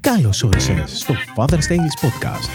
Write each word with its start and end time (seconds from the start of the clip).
Καλώς 0.00 0.42
όρισες 0.42 0.98
στο 0.98 1.14
Father's 1.36 1.68
Tales 1.68 1.96
Podcast. 2.04 2.48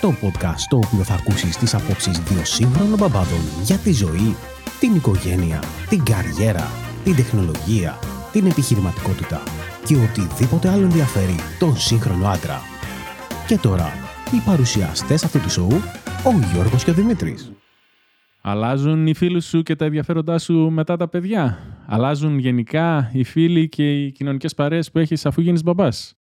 Το 0.00 0.14
podcast 0.22 0.56
στο 0.56 0.76
οποίο 0.76 1.04
θα 1.04 1.14
ακούσεις 1.14 1.56
τις 1.56 1.74
απόψεις 1.74 2.18
δύο 2.18 2.44
σύγχρονων 2.44 2.98
μπαμπάδων 2.98 3.40
για 3.62 3.76
τη 3.76 3.92
ζωή, 3.92 4.36
την 4.80 4.94
οικογένεια, 4.94 5.62
την 5.88 6.04
καριέρα, 6.04 6.66
την 7.04 7.16
τεχνολογία, 7.16 7.98
την 8.32 8.46
επιχειρηματικότητα 8.46 9.42
και 9.86 9.96
οτιδήποτε 9.96 10.68
άλλο 10.68 10.82
ενδιαφέρει 10.82 11.34
τον 11.58 11.76
σύγχρονο 11.76 12.26
άντρα. 12.26 12.60
Και 13.46 13.58
τώρα, 13.58 13.92
οι 14.34 14.42
παρουσιαστές 14.44 15.24
αυτού 15.24 15.40
του 15.40 15.50
σοου, 15.50 15.82
ο 16.24 16.52
Γιώργος 16.52 16.84
και 16.84 16.90
ο 16.90 16.94
Δημήτρης. 16.94 17.52
Αλλάζουν 18.40 19.06
οι 19.06 19.14
φίλοι 19.14 19.40
σου 19.40 19.62
και 19.62 19.76
τα 19.76 19.84
ενδιαφέροντά 19.84 20.38
σου 20.38 20.54
μετά 20.54 20.96
τα 20.96 21.08
παιδιά; 21.08 21.58
Αλλάζουν 21.92 22.38
γενικά 22.38 23.10
οι 23.12 23.24
φίλοι 23.24 23.68
και 23.68 24.04
οι 24.04 24.12
κοινωνικές 24.12 24.54
παρέες 24.54 24.90
που 24.90 24.98
έχεις 24.98 25.26
αφού 25.26 25.40
γίνεις 25.40 25.62
μπαμπάς. 25.62 26.14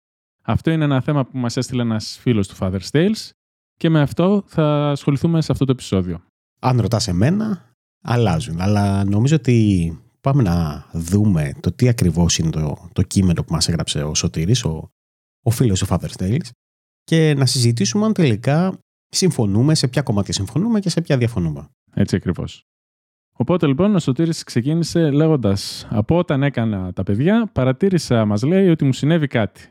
Αυτό 0.44 0.72
είναι 0.72 0.84
ένα 0.84 1.02
θέμα 1.02 1.26
που 1.26 1.38
μας 1.38 1.58
έστειλε 1.58 1.82
ένας 1.82 2.18
φίλος 2.22 2.48
του 2.48 2.56
Father's 2.60 2.90
Tales 2.92 3.30
και 3.78 3.90
με 3.90 4.02
αυτό 4.02 4.44
θα 4.48 4.90
ασχοληθούμε 4.90 5.42
σε 5.42 5.52
αυτό 5.52 5.66
το 5.66 5.72
επεισόδιο. 5.72 6.24
Αν 6.60 6.82
ρωτάς 6.82 7.08
εμένα, 7.08 7.72
αλλάζουν. 8.04 8.62
Αλλά 8.62 9.04
νομίζω 9.04 9.36
ότι 9.36 10.00
πάμε 10.22 10.44
να 10.44 10.86
δούμε 10.94 11.54
το 11.60 11.72
τι 11.72 11.88
ακριβώς 11.88 12.38
είναι 12.38 12.50
το, 12.50 12.90
το 12.94 13.02
κείμενο 13.02 13.44
που 13.44 13.54
μας 13.54 13.68
έγραψε 13.68 14.04
ο 14.04 14.16
Σωτήρης, 14.16 14.64
ο, 14.64 14.90
ο 15.44 15.50
φίλος 15.50 15.80
του 15.80 15.88
Father's 15.90 16.16
Tales 16.18 16.50
και 17.04 17.34
να 17.38 17.46
συζητήσουμε 17.46 18.06
αν 18.06 18.14
τελικά 18.14 18.80
συμφωνούμε, 19.08 19.76
σε 19.76 19.88
ποια 19.88 20.02
κομμάτια 20.02 20.34
συμφωνούμε 20.34 20.80
και 20.80 20.90
σε 20.90 21.02
ποια 21.02 21.18
διαφωνούμε. 21.18 21.70
Έτσι 21.94 22.16
ακριβώς. 22.16 22.64
Οπότε 23.40 23.68
λοιπόν 23.68 23.96
ο 23.96 24.00
Σωτήρης 24.00 24.44
ξεκίνησε 24.44 25.12
λέγοντας: 25.12 25.88
Από 25.90 26.18
όταν 26.18 26.44
έκανα 26.44 26.94
τα 26.94 27.04
παιδιά, 27.04 27.50
παρατήρησα, 27.54 28.26
μας 28.26 28.44
λέει, 28.44 28.70
ότι 28.70 28.86
μου 28.86 28.94
συνέβη 28.94 29.28
κάτι. 29.28 29.70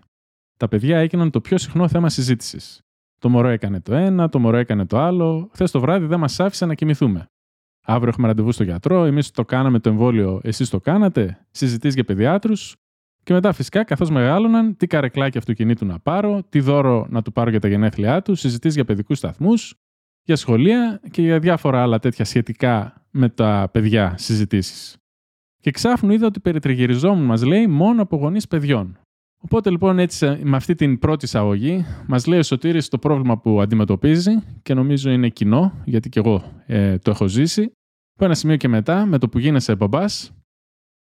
Τα 0.57 0.69
παιδιά 0.69 0.99
έγιναν 0.99 1.31
το 1.31 1.41
πιο 1.41 1.59
συχνό 1.59 1.89
θέμα 1.89 2.09
συζήτησης. 2.09 2.81
Το 3.19 3.29
μωρό 3.29 3.49
έκανε 3.49 3.81
το 3.81 3.95
ένα, 3.95 4.29
το 4.29 4.39
μωρό 4.39 4.57
έκανε 4.57 4.87
το 4.87 4.99
άλλο. 4.99 5.49
Χθες 5.53 5.71
το 5.71 5.81
βράδυ 5.81 6.07
δεν 6.07 6.19
μας 6.19 6.41
άφησε 6.41 6.67
να 6.67 6.75
κοιμηθούμε. 6.75 7.27
Αύριο 7.87 8.09
έχουμε 8.09 8.27
ραντεβού 8.27 8.53
στο 8.53 8.63
γιατρό, 8.63 9.05
εμείς 9.05 9.31
το 9.31 9.45
κάναμε 9.45 9.79
το 9.79 9.89
εμβόλιο, 9.89 10.41
εσείς 10.43 10.71
το 10.71 10.81
κάνατε. 10.81 11.47
Συζητήσει 11.51 11.95
για 11.95 12.05
παιδιάτρους. 12.05 12.77
Και 13.23 13.33
μετά 13.33 13.53
φυσικά, 13.53 13.85
καθώς 13.85 14.11
μεγάλωναν, 14.11 14.77
τι 14.77 14.87
καρεκλάκι 14.87 15.39
αυτοκινήτου 15.39 15.87
να 15.87 15.99
πάρω, 15.99 16.43
τι 16.49 16.61
δώρο 16.61 17.07
να 17.11 17.23
του 17.23 17.33
πάρω 17.33 17.51
για 17.51 17.61
τα 17.61 17.69
γενέθλιά 17.69 18.23
του, 18.23 18.35
συζητήσει 18.35 18.75
για 18.75 18.85
παιδικούς 18.85 19.19
σταθμούς, 19.19 19.75
για 20.23 20.37
σχολεία 20.37 21.01
και 21.11 21.23
για 21.23 21.39
διάφορα 21.39 21.83
άλλα 21.83 21.99
τέτοια 21.99 22.25
σχετικά 22.25 22.96
με 23.17 23.29
τα 23.29 23.69
παιδιά 23.73 24.15
συζητήσεις. 24.19 24.97
Και 25.61 25.71
ξάφνου 25.71 26.13
είδα 26.13 26.27
ότι 26.27 26.41
περιτριγυριζόμουν, 26.41 27.25
μας 27.25 27.43
λέει, 27.43 27.67
μόνο 27.67 28.03
από 28.03 28.17
γονείς 28.17 28.47
παιδιών. 28.47 28.99
Οπότε 29.43 29.71
λοιπόν 29.71 29.99
έτσι 29.99 30.41
με 30.43 30.57
αυτή 30.57 30.75
την 30.75 30.99
πρώτη 30.99 31.25
εισαγωγή 31.25 31.85
μας 32.07 32.27
λέει 32.27 32.39
ο 32.39 32.43
Σωτήρης 32.43 32.89
το 32.89 32.99
πρόβλημα 32.99 33.39
που 33.39 33.61
αντιμετωπίζει 33.61 34.33
και 34.63 34.75
νομίζω 34.75 35.11
είναι 35.11 35.29
κοινό 35.29 35.83
γιατί 35.85 36.09
και 36.09 36.19
εγώ 36.19 36.63
ε, 36.67 36.99
το 36.99 37.11
έχω 37.11 37.27
ζήσει. 37.27 37.73
Από 38.15 38.25
ένα 38.25 38.35
σημείο 38.35 38.57
και 38.57 38.69
μετά 38.69 39.07
με 39.07 39.19
το 39.19 39.29
που 39.29 39.39
γίνεσαι 39.39 39.75
μπαμπάς 39.75 40.33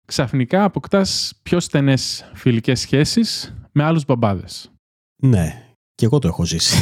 ξαφνικά 0.06 0.64
αποκτάς 0.64 1.39
πιο 1.44 1.59
στενές 1.59 2.31
φιλικές 2.33 2.80
σχέσεις 2.80 3.56
με 3.72 3.83
άλλους 3.83 4.06
μπαμπάδες. 4.06 4.72
Ναι, 5.22 5.76
και 5.95 6.06
εγώ 6.06 6.20
το 6.20 6.28
έχω 6.28 6.45
ζήσει. 6.45 6.78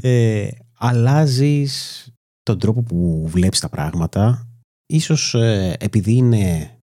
ε, 0.00 0.48
αλλάζεις 0.78 2.08
τον 2.46 2.58
τρόπο 2.58 2.82
που 2.82 3.28
βλέπεις 3.28 3.60
τα 3.60 3.68
πράγματα. 3.68 4.48
Ίσως 4.86 5.34
ε, 5.34 5.76
επειδή 5.80 6.12
είναι 6.12 6.76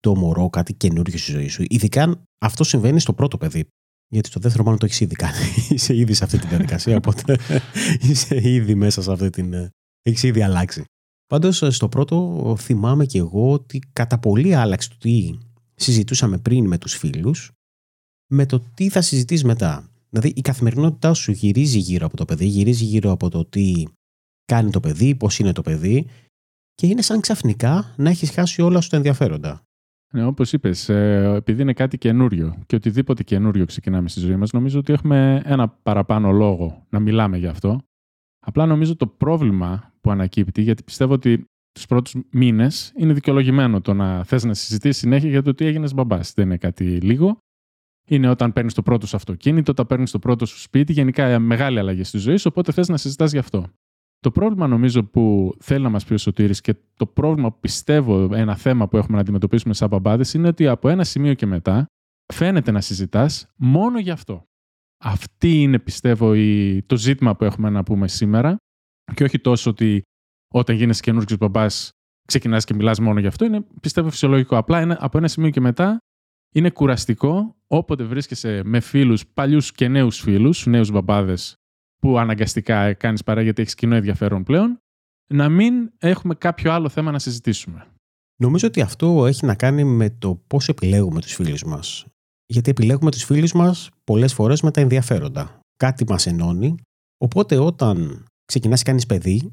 το 0.00 0.16
μωρό 0.16 0.50
κάτι 0.50 0.74
καινούργιο 0.74 1.18
στη 1.18 1.30
ζωή 1.30 1.48
σου. 1.48 1.64
Ειδικά 1.68 2.22
αυτό 2.38 2.64
συμβαίνει 2.64 3.00
στο 3.00 3.12
πρώτο 3.12 3.38
παιδί. 3.38 3.66
Γιατί 4.12 4.28
στο 4.28 4.40
δεύτερο 4.40 4.64
μάλλον 4.64 4.78
το 4.78 4.84
έχεις 4.84 5.00
ήδη 5.00 5.14
κάνει. 5.14 5.36
είσαι 5.68 5.96
ήδη 5.96 6.14
σε 6.14 6.24
αυτή 6.24 6.38
τη 6.38 6.46
διαδικασία, 6.46 6.96
οπότε 6.96 7.38
είσαι 8.10 8.48
ήδη 8.50 8.74
μέσα 8.74 9.02
σε 9.02 9.12
αυτή 9.12 9.30
την. 9.30 9.52
Ε, 9.52 9.70
έχεις 10.02 10.22
ήδη 10.22 10.42
αλλάξει. 10.42 10.84
Πάντως 11.26 11.62
ε, 11.62 11.70
στο 11.70 11.88
πρώτο 11.88 12.56
θυμάμαι 12.58 13.06
και 13.06 13.18
εγώ 13.18 13.52
ότι 13.52 13.78
κατά 13.92 14.18
πολύ 14.18 14.54
άλλαξε 14.54 14.88
το 14.88 14.96
τι 14.98 15.38
συζητούσαμε 15.74 16.38
πριν 16.38 16.66
με 16.66 16.78
τους 16.78 16.94
φίλους 16.94 17.52
με 18.32 18.46
το 18.46 18.60
τι 18.74 18.88
θα 18.88 19.00
συζητήσει 19.00 19.46
μετά. 19.46 19.90
Δηλαδή 20.10 20.32
η 20.36 20.40
καθημερινότητά 20.40 21.14
σου 21.14 21.32
γυρίζει 21.32 21.78
γύρω 21.78 22.06
από 22.06 22.16
το 22.16 22.24
παιδί, 22.24 22.46
γυρίζει 22.46 22.84
γύρω 22.84 23.10
από 23.10 23.28
το 23.28 23.44
τι 23.44 23.84
κάνει 24.50 24.70
το 24.70 24.80
παιδί, 24.80 25.14
πώς 25.14 25.38
είναι 25.38 25.52
το 25.52 25.62
παιδί 25.62 26.06
και 26.74 26.86
είναι 26.86 27.02
σαν 27.02 27.20
ξαφνικά 27.20 27.94
να 27.96 28.10
έχεις 28.10 28.30
χάσει 28.30 28.62
όλα 28.62 28.80
σου 28.80 28.88
τα 28.88 28.96
ενδιαφέροντα. 28.96 29.62
Ναι, 30.12 30.24
όπως 30.24 30.52
είπες, 30.52 30.88
ε, 30.88 31.32
επειδή 31.36 31.62
είναι 31.62 31.72
κάτι 31.72 31.98
καινούριο 31.98 32.62
και 32.66 32.74
οτιδήποτε 32.74 33.22
καινούριο 33.22 33.64
ξεκινάμε 33.64 34.08
στη 34.08 34.20
ζωή 34.20 34.36
μας, 34.36 34.50
νομίζω 34.50 34.78
ότι 34.78 34.92
έχουμε 34.92 35.42
ένα 35.44 35.68
παραπάνω 35.68 36.30
λόγο 36.30 36.86
να 36.88 37.00
μιλάμε 37.00 37.36
γι' 37.36 37.46
αυτό. 37.46 37.80
Απλά 38.46 38.66
νομίζω 38.66 38.96
το 38.96 39.06
πρόβλημα 39.06 39.92
που 40.00 40.10
ανακύπτει, 40.10 40.62
γιατί 40.62 40.82
πιστεύω 40.82 41.12
ότι 41.12 41.44
τους 41.72 41.86
πρώτους 41.86 42.14
μήνες 42.30 42.92
είναι 42.96 43.12
δικαιολογημένο 43.12 43.80
το 43.80 43.94
να 43.94 44.24
θες 44.24 44.44
να 44.44 44.54
συζητήσεις 44.54 45.00
συνέχεια 45.00 45.28
για 45.28 45.42
το 45.42 45.54
τι 45.54 45.64
έγινε 45.64 45.88
μπαμπάς. 45.94 46.32
Δεν 46.32 46.44
είναι 46.44 46.56
κάτι 46.56 46.84
λίγο. 46.84 47.38
Είναι 48.08 48.28
όταν 48.28 48.52
παίρνεις 48.52 48.74
το 48.74 48.82
πρώτο 48.82 49.06
σου 49.06 49.16
αυτοκίνητο, 49.16 49.70
όταν 49.70 49.86
παίρνεις 49.86 50.10
το 50.10 50.18
πρώτο 50.18 50.46
σου 50.46 50.60
σπίτι, 50.60 50.92
γενικά 50.92 51.38
μεγάλη 51.38 51.78
αλλαγή 51.78 52.04
στη 52.04 52.18
ζωή 52.18 52.36
σου, 52.36 52.46
οπότε 52.50 52.72
θες 52.72 52.88
να 52.88 52.96
συζητάς 52.96 53.32
γι' 53.32 53.38
αυτό. 53.38 53.66
Το 54.20 54.30
πρόβλημα 54.30 54.66
νομίζω 54.66 55.04
που 55.04 55.54
θέλει 55.60 55.82
να 55.82 55.88
μας 55.88 56.04
πει 56.04 56.14
ο 56.14 56.18
Σωτήρης 56.18 56.60
και 56.60 56.74
το 56.96 57.06
πρόβλημα 57.06 57.52
που 57.52 57.60
πιστεύω 57.60 58.34
ένα 58.34 58.56
θέμα 58.56 58.88
που 58.88 58.96
έχουμε 58.96 59.14
να 59.14 59.20
αντιμετωπίσουμε 59.20 59.74
σαν 59.74 59.88
μπαμπάδες 59.88 60.34
είναι 60.34 60.48
ότι 60.48 60.66
από 60.66 60.88
ένα 60.88 61.04
σημείο 61.04 61.34
και 61.34 61.46
μετά 61.46 61.86
φαίνεται 62.32 62.70
να 62.70 62.80
συζητάς 62.80 63.52
μόνο 63.56 63.98
γι' 63.98 64.10
αυτό. 64.10 64.44
Αυτή 65.02 65.62
είναι 65.62 65.78
πιστεύω 65.78 66.34
η, 66.34 66.82
το 66.82 66.96
ζήτημα 66.96 67.36
που 67.36 67.44
έχουμε 67.44 67.70
να 67.70 67.82
πούμε 67.82 68.08
σήμερα 68.08 68.56
και 69.14 69.24
όχι 69.24 69.38
τόσο 69.38 69.70
ότι 69.70 70.02
όταν 70.54 70.76
γίνεσαι 70.76 71.00
καινούργιος 71.02 71.38
μπαμπάς 71.38 71.90
ξεκινάς 72.26 72.64
και 72.64 72.74
μιλάς 72.74 73.00
μόνο 73.00 73.20
γι' 73.20 73.26
αυτό. 73.26 73.44
Είναι 73.44 73.64
πιστεύω 73.80 74.10
φυσιολογικό. 74.10 74.56
Απλά 74.56 74.80
είναι, 74.80 74.96
από 75.00 75.18
ένα 75.18 75.28
σημείο 75.28 75.50
και 75.50 75.60
μετά 75.60 75.98
είναι 76.54 76.70
κουραστικό 76.70 77.56
όποτε 77.66 78.04
βρίσκεσαι 78.04 78.62
με 78.64 78.80
φίλους, 78.80 79.26
παλιούς 79.26 79.72
και 79.72 79.88
νέους 79.88 80.20
φίλους, 80.20 80.66
νέους 80.66 80.90
μπαμπάδες 80.90 81.54
που 82.00 82.18
αναγκαστικά 82.18 82.92
κάνεις 82.92 83.22
παρά 83.22 83.42
γιατί 83.42 83.62
έχεις 83.62 83.74
κοινό 83.74 83.94
ενδιαφέρον 83.94 84.42
πλέον, 84.42 84.78
να 85.32 85.48
μην 85.48 85.90
έχουμε 85.98 86.34
κάποιο 86.34 86.72
άλλο 86.72 86.88
θέμα 86.88 87.10
να 87.10 87.18
συζητήσουμε. 87.18 87.86
Νομίζω 88.40 88.66
ότι 88.66 88.80
αυτό 88.80 89.26
έχει 89.26 89.46
να 89.46 89.54
κάνει 89.54 89.84
με 89.84 90.10
το 90.10 90.42
πώς 90.46 90.68
επιλέγουμε 90.68 91.20
τους 91.20 91.34
φίλους 91.34 91.64
μας. 91.64 92.06
Γιατί 92.46 92.70
επιλέγουμε 92.70 93.10
τους 93.10 93.24
φίλους 93.24 93.52
μας 93.52 93.90
πολλές 94.04 94.34
φορές 94.34 94.62
με 94.62 94.70
τα 94.70 94.80
ενδιαφέροντα. 94.80 95.60
Κάτι 95.76 96.04
μας 96.08 96.26
ενώνει, 96.26 96.74
οπότε 97.18 97.58
όταν 97.58 98.24
ξεκινάς 98.44 98.82
και 98.82 98.88
κάνεις 98.88 99.06
παιδί, 99.06 99.52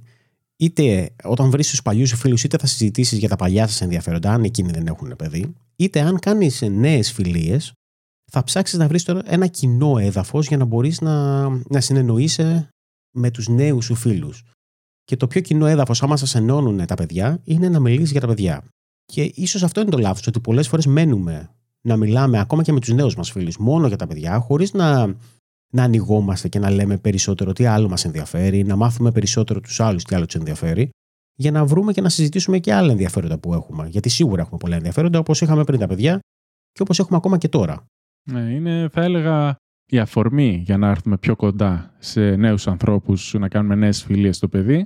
είτε 0.57 1.15
όταν 1.23 1.49
βρεις 1.49 1.69
τους 1.69 1.81
παλιούς 1.81 2.09
σου 2.09 2.15
φίλους, 2.15 2.43
είτε 2.43 2.57
θα 2.57 2.67
συζητήσεις 2.67 3.19
για 3.19 3.29
τα 3.29 3.35
παλιά 3.35 3.67
σας 3.67 3.81
ενδιαφέροντα, 3.81 4.33
αν 4.33 4.43
εκείνοι 4.43 4.71
δεν 4.71 4.87
έχουν 4.87 5.15
παιδί, 5.15 5.53
είτε 5.75 5.99
αν 5.99 6.19
κάνεις 6.19 6.61
νέες 6.61 7.11
φιλίες, 7.11 7.73
θα 8.31 8.43
ψάξεις 8.43 8.79
να 8.79 8.88
βρεις 8.88 9.03
τώρα 9.03 9.21
ένα 9.25 9.47
κοινό 9.47 9.97
έδαφος 9.97 10.47
για 10.47 10.57
να 10.57 10.65
μπορείς 10.65 11.01
να, 11.01 11.47
να 11.49 11.81
συνεννοείσαι 11.81 12.69
με 13.11 13.31
τους 13.31 13.47
νέους 13.47 13.85
σου 13.85 13.95
φίλους. 13.95 14.43
Και 15.03 15.15
το 15.15 15.27
πιο 15.27 15.41
κοινό 15.41 15.65
έδαφος, 15.65 16.03
άμα 16.03 16.17
σας 16.17 16.35
ενώνουν 16.35 16.85
τα 16.85 16.95
παιδιά, 16.95 17.41
είναι 17.43 17.69
να 17.69 17.79
μιλήσεις 17.79 18.11
για 18.11 18.21
τα 18.21 18.27
παιδιά. 18.27 18.63
Και 19.05 19.31
ίσως 19.35 19.63
αυτό 19.63 19.81
είναι 19.81 19.89
το 19.89 19.97
λάθος, 19.97 20.27
ότι 20.27 20.39
πολλές 20.39 20.67
φορές 20.67 20.85
μένουμε 20.85 21.51
να 21.81 21.97
μιλάμε 21.97 22.39
ακόμα 22.39 22.63
και 22.63 22.71
με 22.71 22.79
τους 22.79 22.93
νέους 22.93 23.15
μας 23.15 23.31
φίλους 23.31 23.57
μόνο 23.57 23.88
για 23.88 23.97
τα 23.97 24.07
παιδιά, 24.07 24.39
χωρίς 24.39 24.73
να, 24.73 25.05
να 25.73 25.83
ανοιγόμαστε 25.83 26.47
και 26.47 26.59
να 26.59 26.69
λέμε 26.69 26.97
περισσότερο 26.97 27.53
τι 27.53 27.65
άλλο 27.65 27.89
μας 27.89 28.05
ενδιαφέρει, 28.05 28.63
να 28.63 28.75
μάθουμε 28.75 29.11
περισσότερο 29.11 29.59
τους 29.59 29.79
άλλους 29.79 30.03
τι 30.03 30.15
άλλο 30.15 30.25
τους 30.25 30.35
ενδιαφέρει, 30.35 30.89
για 31.33 31.51
να 31.51 31.65
βρούμε 31.65 31.94
και 31.94 32.01
να 32.01 32.09
συζητήσουμε 32.09 32.59
και 32.59 32.73
άλλα 32.73 32.91
ενδιαφέροντα 32.91 33.38
που 33.38 33.53
έχουμε. 33.53 33.88
Γιατί 33.88 34.09
σίγουρα 34.09 34.41
έχουμε 34.41 34.57
πολλά 34.57 34.75
ενδιαφέροντα, 34.75 35.19
όπως 35.19 35.41
είχαμε 35.41 35.63
πριν 35.63 35.79
τα 35.79 35.88
παιδιά 35.88 36.19
και 36.71 36.81
όπως 36.81 36.99
έχουμε 36.99 37.17
ακόμα 37.17 37.38
και 37.38 37.47
τώρα. 37.47 37.85
Ναι, 38.31 38.39
είναι, 38.39 38.89
θα 38.91 39.01
έλεγα, 39.01 39.56
η 39.91 40.00
αφορμή 40.00 40.62
για 40.65 40.77
να 40.77 40.89
έρθουμε 40.89 41.18
πιο 41.18 41.35
κοντά 41.35 41.95
σε 41.97 42.35
νέους 42.35 42.68
ανθρώπους, 42.68 43.33
να 43.33 43.47
κάνουμε 43.47 43.75
νέες 43.75 44.03
φιλίες 44.03 44.35
στο 44.35 44.47
παιδί, 44.47 44.85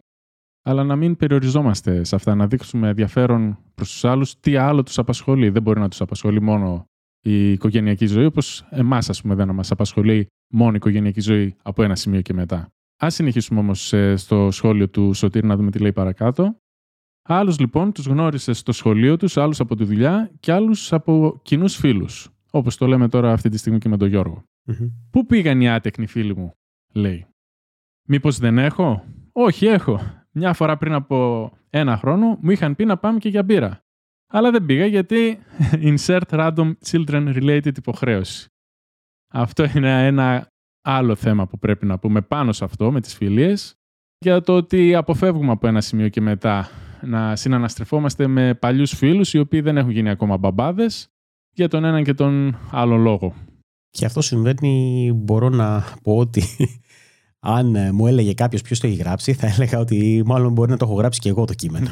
αλλά 0.63 0.83
να 0.83 0.95
μην 0.95 1.15
περιοριζόμαστε 1.15 2.03
σε 2.03 2.15
αυτά, 2.15 2.35
να 2.35 2.47
δείξουμε 2.47 2.87
ενδιαφέρον 2.89 3.57
προς 3.75 3.91
τους 3.91 4.05
άλλους 4.05 4.39
τι 4.39 4.55
άλλο 4.55 4.83
τους 4.83 4.97
απασχολεί; 4.97 5.49
Δεν 5.49 5.61
μπορεί 5.61 5.79
να 5.79 5.89
τους 5.89 6.01
απασχολεί 6.01 6.41
μόνο 6.41 6.85
η 7.23 7.51
οικογενειακή 7.51 8.05
ζωή, 8.05 8.25
όπως 8.25 8.65
εμάς, 8.69 9.09
ας 9.09 9.21
πούμε, 9.21 9.35
δεν 9.35 9.49
μας 9.49 9.71
απασχολεί 9.71 10.27
μόνο 10.53 10.71
η 10.71 10.75
οικογενειακή 10.75 11.21
ζωή 11.21 11.55
από 11.63 11.83
ένα 11.83 11.95
σημείο 11.95 12.21
και 12.21 12.33
μετά. 12.33 12.67
Ας 12.99 13.13
συνεχίσουμε 13.13 13.59
όμως 13.59 13.93
ε, 13.93 14.15
στο 14.15 14.51
σχόλιο 14.51 14.89
του 14.89 15.13
Σωτήρ 15.13 15.43
να 15.43 15.55
δούμε 15.55 15.71
τι 15.71 15.79
λέει 15.79 15.93
παρακάτω. 15.93 16.55
Άλλους 17.21 17.59
λοιπόν 17.59 17.91
τους 17.91 18.05
γνώρισες 18.05 18.57
στο 18.57 18.71
σχολείο 18.71 19.17
τους, 19.17 19.37
άλλους 19.37 19.59
από 19.59 19.75
τη 19.75 19.83
δουλειά 19.83 20.31
και 20.39 20.51
άλλους 20.51 20.93
από 20.93 21.39
κοινούς 21.43 21.75
φίλους. 21.75 22.29
Όπως 22.51 22.77
το 22.77 22.87
λέμε 22.87 23.07
τώρα 23.07 23.31
αυτή 23.31 23.49
τη 23.49 23.57
στιγμή 23.57 23.79
και 23.79 23.89
με 23.89 23.97
τον 23.97 24.07
γιωργο 24.07 24.43
Πού 25.11 25.25
πήγαν 25.25 25.61
οι 25.61 25.69
άτεκνοι 25.69 26.07
φίλοι 26.07 26.35
μου, 26.35 26.53
λέει. 26.93 27.25
Μήπως 28.07 28.37
δεν 28.37 28.57
έχω; 28.57 29.05
Όχι, 29.31 29.65
έχω. 29.65 29.99
Μια 30.31 30.53
φορά 30.53 30.77
πριν 30.77 30.93
από 30.93 31.51
ένα 31.69 31.97
χρόνο 31.97 32.37
μου 32.41 32.51
είχαν 32.51 32.75
πει 32.75 32.85
να 32.85 32.97
πάμε 32.97 33.19
και 33.19 33.29
για 33.29 33.43
μπύρα. 33.43 33.83
Αλλά 34.27 34.51
δεν 34.51 34.65
πήγα 34.65 34.85
γιατί 34.85 35.39
insert 35.89 36.21
random 36.29 36.73
children 36.85 37.35
related 37.35 37.77
υποχρέωση. 37.77 38.49
Αυτό 39.33 39.65
είναι 39.75 40.07
ένα 40.07 40.47
άλλο 40.81 41.15
θέμα 41.15 41.47
που 41.47 41.59
πρέπει 41.59 41.85
να 41.85 41.99
πούμε 41.99 42.21
πάνω 42.21 42.51
σε 42.51 42.63
αυτό 42.63 42.91
με 42.91 43.01
τις 43.01 43.15
φιλίες 43.15 43.75
για 44.17 44.41
το 44.41 44.55
ότι 44.55 44.95
αποφεύγουμε 44.95 45.51
από 45.51 45.67
ένα 45.67 45.81
σημείο 45.81 46.09
και 46.09 46.21
μετά 46.21 46.69
να 47.01 47.35
συναναστρεφόμαστε 47.35 48.27
με 48.27 48.53
παλιούς 48.53 48.93
φίλους 48.95 49.33
οι 49.33 49.39
οποίοι 49.39 49.61
δεν 49.61 49.77
έχουν 49.77 49.91
γίνει 49.91 50.09
ακόμα 50.09 50.37
μπαμπάδες 50.37 51.11
για 51.53 51.67
τον 51.67 51.83
έναν 51.83 52.03
και 52.03 52.13
τον 52.13 52.57
άλλο 52.71 52.95
λόγο. 52.95 53.33
Και 53.89 54.05
αυτό 54.05 54.21
συμβαίνει, 54.21 55.11
μπορώ 55.15 55.49
να 55.49 55.83
πω 56.03 56.17
ότι 56.17 56.43
αν 57.39 57.75
ε, 57.75 57.91
μου 57.91 58.07
έλεγε 58.07 58.33
κάποιος 58.33 58.61
ποιος 58.61 58.79
το 58.79 58.87
έχει 58.87 58.95
γράψει, 58.95 59.33
θα 59.33 59.47
έλεγα 59.47 59.79
ότι 59.79 60.23
μάλλον 60.25 60.51
μπορεί 60.51 60.71
να 60.71 60.77
το 60.77 60.85
έχω 60.85 60.95
γράψει 60.95 61.19
και 61.19 61.29
εγώ 61.29 61.45
το 61.45 61.53
κείμενο. 61.53 61.89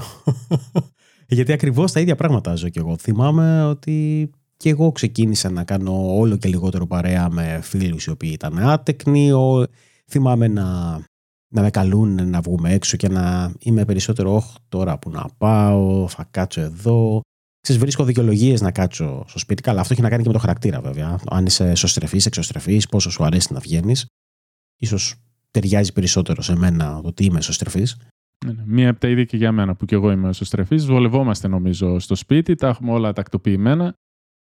Γιατί 1.27 1.51
ακριβώς 1.51 1.91
τα 1.91 1.99
ίδια 1.99 2.15
πράγματα 2.15 2.55
ζω 2.55 2.69
και 2.69 2.79
εγώ. 2.79 2.97
Θυμάμαι 2.97 3.63
ότι 3.63 4.29
και 4.57 4.69
εγώ 4.69 4.91
ξεκίνησα 4.91 5.49
να 5.49 5.63
κάνω 5.63 6.17
όλο 6.17 6.37
και 6.37 6.47
λιγότερο 6.47 6.87
παρέα 6.87 7.29
με 7.29 7.59
φίλους 7.63 8.05
οι 8.05 8.09
οποίοι 8.09 8.31
ήταν 8.33 8.59
άτεκνοι. 8.59 9.31
Θυμάμαι 10.07 10.47
να, 10.47 10.65
να 11.47 11.61
με 11.61 11.69
καλούν 11.69 12.29
να 12.29 12.41
βγούμε 12.41 12.73
έξω 12.73 12.97
και 12.97 13.07
να 13.07 13.53
είμαι 13.59 13.85
περισσότερο 13.85 14.35
όχι 14.35 14.57
τώρα 14.69 14.99
που 14.99 15.09
να 15.09 15.25
πάω, 15.37 16.07
θα 16.07 16.27
κάτσω 16.31 16.61
εδώ. 16.61 17.21
Ξέρεις, 17.69 17.87
βρίσκω 17.87 18.03
δικαιολογίες 18.03 18.61
να 18.61 18.71
κάτσω 18.71 19.23
στο 19.27 19.39
σπίτι. 19.39 19.61
Καλά, 19.61 19.79
αυτό 19.79 19.93
έχει 19.93 20.01
να 20.01 20.09
κάνει 20.09 20.21
και 20.21 20.27
με 20.27 20.33
το 20.33 20.39
χαρακτήρα 20.39 20.81
βέβαια. 20.81 21.19
Αν 21.29 21.45
είσαι 21.45 21.69
εσωστρεφή, 21.69 22.19
εξωστρεφής, 22.25 22.87
πόσο 22.87 23.11
σου 23.11 23.23
αρέσει 23.23 23.53
να 23.53 23.59
βγαίνεις. 23.59 24.05
σω 24.85 24.97
ταιριάζει 25.51 25.93
περισσότερο 25.93 26.41
σε 26.41 26.55
μένα 26.55 26.99
το 27.01 27.07
ότι 27.07 27.25
είμαι 27.25 27.37
εσωστρεφή. 27.37 27.83
Ναι, 28.45 28.51
ναι. 28.51 28.63
Μία 28.65 28.89
από 28.89 28.99
τα 28.99 29.07
ίδια 29.07 29.23
και 29.23 29.37
για 29.37 29.51
μένα 29.51 29.75
που 29.75 29.85
και 29.85 29.95
εγώ 29.95 30.11
είμαι 30.11 30.29
εσωστρεφή. 30.29 30.75
Βολευόμαστε 30.75 31.47
νομίζω 31.47 31.99
στο 31.99 32.15
σπίτι, 32.15 32.55
τα 32.55 32.67
έχουμε 32.67 32.91
όλα 32.91 33.13
τακτοποιημένα. 33.13 33.93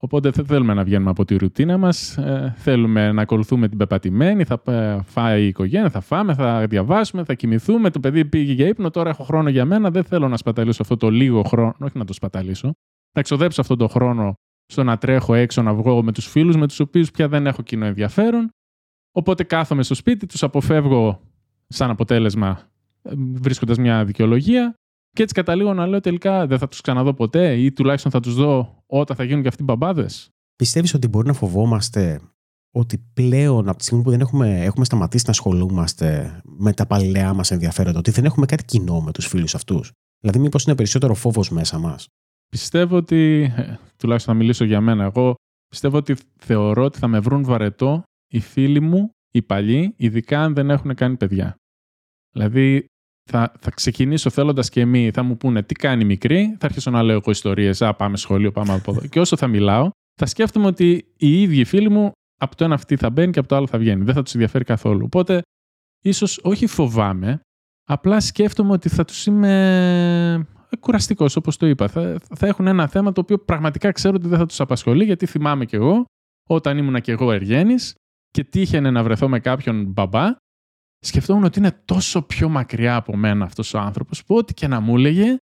Οπότε 0.01 0.31
δεν 0.31 0.47
θέλουμε 0.47 0.75
να 0.75 0.85
βγαίνουμε 0.85 1.11
από 1.11 1.25
τη 1.25 1.37
ρουτίνα 1.37 1.79
μας. 1.79 2.17
Ε, 2.17 2.55
θέλουμε 2.57 3.13
να 3.13 3.23
ακολουθούμε 3.23 3.69
την 3.69 3.79
πεπατημένη. 3.79 4.45
Θα 4.45 4.63
φάει 5.07 5.45
η 5.45 5.47
οικογένεια, 5.47 5.91
θα 5.91 6.01
φάμε, 6.01 6.35
θα 6.35 6.67
διαβάσουμε, 6.67 7.25
θα 7.25 7.35
κοιμηθούμε. 7.35 7.91
Το 7.91 8.01
παιδί 8.01 8.25
πήγε 8.25 8.53
για 8.53 8.67
ύπνο. 8.67 8.91
Τώρα 8.91 9.11
έχω 9.11 9.25
χρόνο 9.25 9.49
για 9.49 9.65
μένα. 9.65 9.91
Δεν 9.91 10.05
θέλω 10.05 10.29
να 10.29 10.37
σπαταλήσω 10.37 10.83
αυτό 10.83 10.97
το 10.97 11.11
λίγο 11.11 11.43
χρόνο. 11.43 11.75
Όχι 11.79 11.99
να 11.99 12.05
το 12.05 12.13
σπαταλήσω. 12.13 12.75
Να 13.15 13.23
ξοδέψω 13.23 13.61
αυτό 13.61 13.77
το 13.77 13.89
χρόνο 13.89 14.35
στο 14.67 14.83
να 14.83 14.99
τρέχω 14.99 15.35
έξω, 15.35 15.63
να 15.63 15.75
βγω 15.75 16.03
με 16.03 16.13
τους 16.13 16.27
φίλους 16.27 16.57
με 16.57 16.67
τους 16.67 16.81
οποίους 16.81 17.11
πια 17.11 17.29
δεν 17.29 17.47
έχω 17.47 17.63
κοινό 17.63 17.85
ενδιαφέρον. 17.85 18.49
Οπότε 19.13 19.45
κάθομαι 19.45 19.83
στο 19.83 19.95
σπίτι, 19.95 20.27
τους 20.27 20.43
αποφεύγω 20.43 21.21
σαν 21.67 21.91
αποτέλεσμα 21.91 22.69
ε, 23.03 23.13
βρίσκοντας 23.17 23.79
μια 23.79 24.05
δικαιολογία 24.05 24.75
και 25.11 25.23
έτσι 25.23 25.35
καταλήγω 25.35 25.75
να 25.75 25.87
λέω 25.87 26.01
τελικά 26.01 26.47
δεν 26.47 26.59
θα 26.59 26.69
τους 26.69 26.81
ξαναδώ 26.81 27.15
ποτέ 27.15 27.55
ή 27.55 27.73
τουλάχιστον 27.73 28.11
θα 28.11 28.21
τους 28.21 28.35
δω 28.35 28.83
όταν 28.87 29.17
θα 29.17 29.25
γίνουν 29.25 29.43
και 29.43 29.49
αυτοί 29.49 29.63
μπαμπάδες. 29.63 30.29
Πιστεύεις 30.57 30.95
ότι 30.95 31.09
μπορεί 31.09 31.27
να 31.27 31.33
φοβόμαστε 31.33 32.21
ότι 32.77 32.99
πλέον 33.15 33.69
από 33.69 33.79
τη 33.79 33.85
στιγμή 33.85 34.03
που 34.03 34.11
δεν 34.11 34.21
έχουμε, 34.21 34.65
έχουμε 34.65 34.85
σταματήσει 34.85 35.25
να 35.27 35.31
ασχολούμαστε 35.31 36.41
με 36.45 36.73
τα 36.73 36.87
παλαιά 36.87 37.33
μας 37.33 37.51
ενδιαφέροντα, 37.51 37.99
ότι 37.99 38.11
δεν 38.11 38.25
έχουμε 38.25 38.47
κάτι 38.47 38.65
κοινό 38.65 39.01
με 39.01 39.13
τους 39.13 39.27
φίλους 39.27 39.55
αυτούς; 39.55 39.93
Δηλαδή, 40.21 40.39
μήπως 40.39 40.65
είναι 40.65 40.75
περισσότερο 40.75 41.15
φόβος 41.15 41.51
μέσα 41.51 41.79
μας; 41.79 42.09
Πιστεύω 42.55 42.97
ότι, 42.97 43.53
ε, 43.57 43.77
τουλάχιστον 43.99 44.35
να 44.35 44.41
μιλήσω 44.41 44.65
για 44.65 44.81
μένα, 44.81 45.05
εγώ 45.05 45.35
πιστεύω 45.69 45.97
ότι 45.97 46.17
θεωρώ 46.39 46.85
ότι 46.85 46.99
θα 46.99 47.07
με 47.07 47.19
βρουν 47.19 47.45
βαρετό 47.45 48.03
οι 48.33 48.41
φίλοι 48.41 48.81
μου, 48.81 49.11
οι 49.31 49.43
παλιοί, 49.43 49.95
ειδικά 49.97 50.41
αν 50.41 50.55
δεν 50.55 50.71
έχουν 50.71 50.95
κάνει 50.95 51.17
παιδιά. 51.17 51.55
Δηλαδή, 52.33 52.87
θα, 53.31 53.53
θα 53.59 53.71
ξεκινήσω 53.71 54.31
θέλοντας 54.31 54.69
και 54.71 54.81
εμείς, 54.81 55.11
θα 55.13 55.23
μου 55.23 55.37
πούνε 55.37 55.63
τι 55.63 55.75
κάνει 55.75 56.05
μικρή, 56.05 56.57
θα 56.59 56.67
αρχίσω 56.67 56.91
να 56.91 57.03
λέω 57.03 57.17
εγώ 57.17 57.31
ιστορίες. 57.31 57.83
Α, 57.83 57.95
πάμε 57.95 58.17
σχολείο, 58.17 58.53
πάμε 58.53 58.73
από 58.73 58.91
εδώ. 58.91 59.07
και 59.07 59.21
όσο 59.21 59.37
θα 59.37 59.47
μιλάω, 59.47 59.91
θα 60.21 60.27
σκέφτομαι 60.27 60.67
ότι 60.67 61.13
οι 61.17 61.43
ίδιοι 61.43 61.65
φίλοι 61.65 61.91
μου 61.91 62.13
από 62.41 62.57
το 62.57 62.65
ένα 62.65 62.75
αυτή 62.75 62.97
θα 62.97 63.11
μπαίνει 63.11 63.33
και 63.33 63.39
από 63.39 63.49
το 63.49 63.57
άλλο 63.57 63.67
θα 63.67 63.79
βγαίνει. 63.79 64.05
Δεν 64.05 64.15
θα 64.15 64.23
τους 64.23 64.35
ενδιαφέρει 64.35 64.65
καθόλου. 64.65 65.05
Οπότε, 65.05 65.43
ίσως 66.05 66.41
όχι 66.43 66.67
φοβάμαι, 66.67 67.41
απλά 67.85 68.21
σκέφτομαι 68.21 68.73
ότι 68.73 68.89
θα 68.89 69.05
τους 69.05 69.27
είμαι 69.27 70.47
κουραστικός, 70.77 71.37
όπως 71.37 71.57
το 71.57 71.67
είπα. 71.67 71.89
Θα, 71.89 72.19
θα 72.35 72.47
έχουν 72.47 72.67
ένα 72.67 72.87
θέμα 72.87 73.13
το 73.13 73.21
οποίο 73.21 73.39
πραγματικά 73.39 73.93
ξέρω 73.93 74.15
ότι 74.17 74.29
δεν 74.29 74.39
θα 74.39 74.47
τους 74.47 74.61
απασχολεί, 74.61 75.05
γιατί 75.05 75.27
θυμάμαι 75.27 75.65
κι 75.65 75.75
εγώ 75.75 76.05
όταν 76.49 76.79
ήμουνα 76.79 77.01
κι 77.01 77.11
εγώ 77.11 77.33
εργένη 77.33 77.75
και 78.31 78.45
τύχαινε 78.45 78.91
να 78.91 79.03
βρεθώ 79.03 79.29
με 79.29 79.41
κάποιον 79.41 79.85
μπαμπά 79.85 80.37
σκεφτόμουν 80.99 81.45
ότι 81.45 81.59
είναι 81.59 81.83
τόσο 81.85 82.23
πιο 82.23 82.49
μακριά 82.49 82.97
από 82.97 83.17
μένα 83.17 83.45
αυτός 83.45 83.75
ο 83.75 83.79
άνθρωπος 83.79 84.25
που 84.25 84.35
ό,τι 84.35 84.55
και 84.55 84.67
να 84.67 84.81
μου 84.81 84.97
έλεγε 84.97 85.37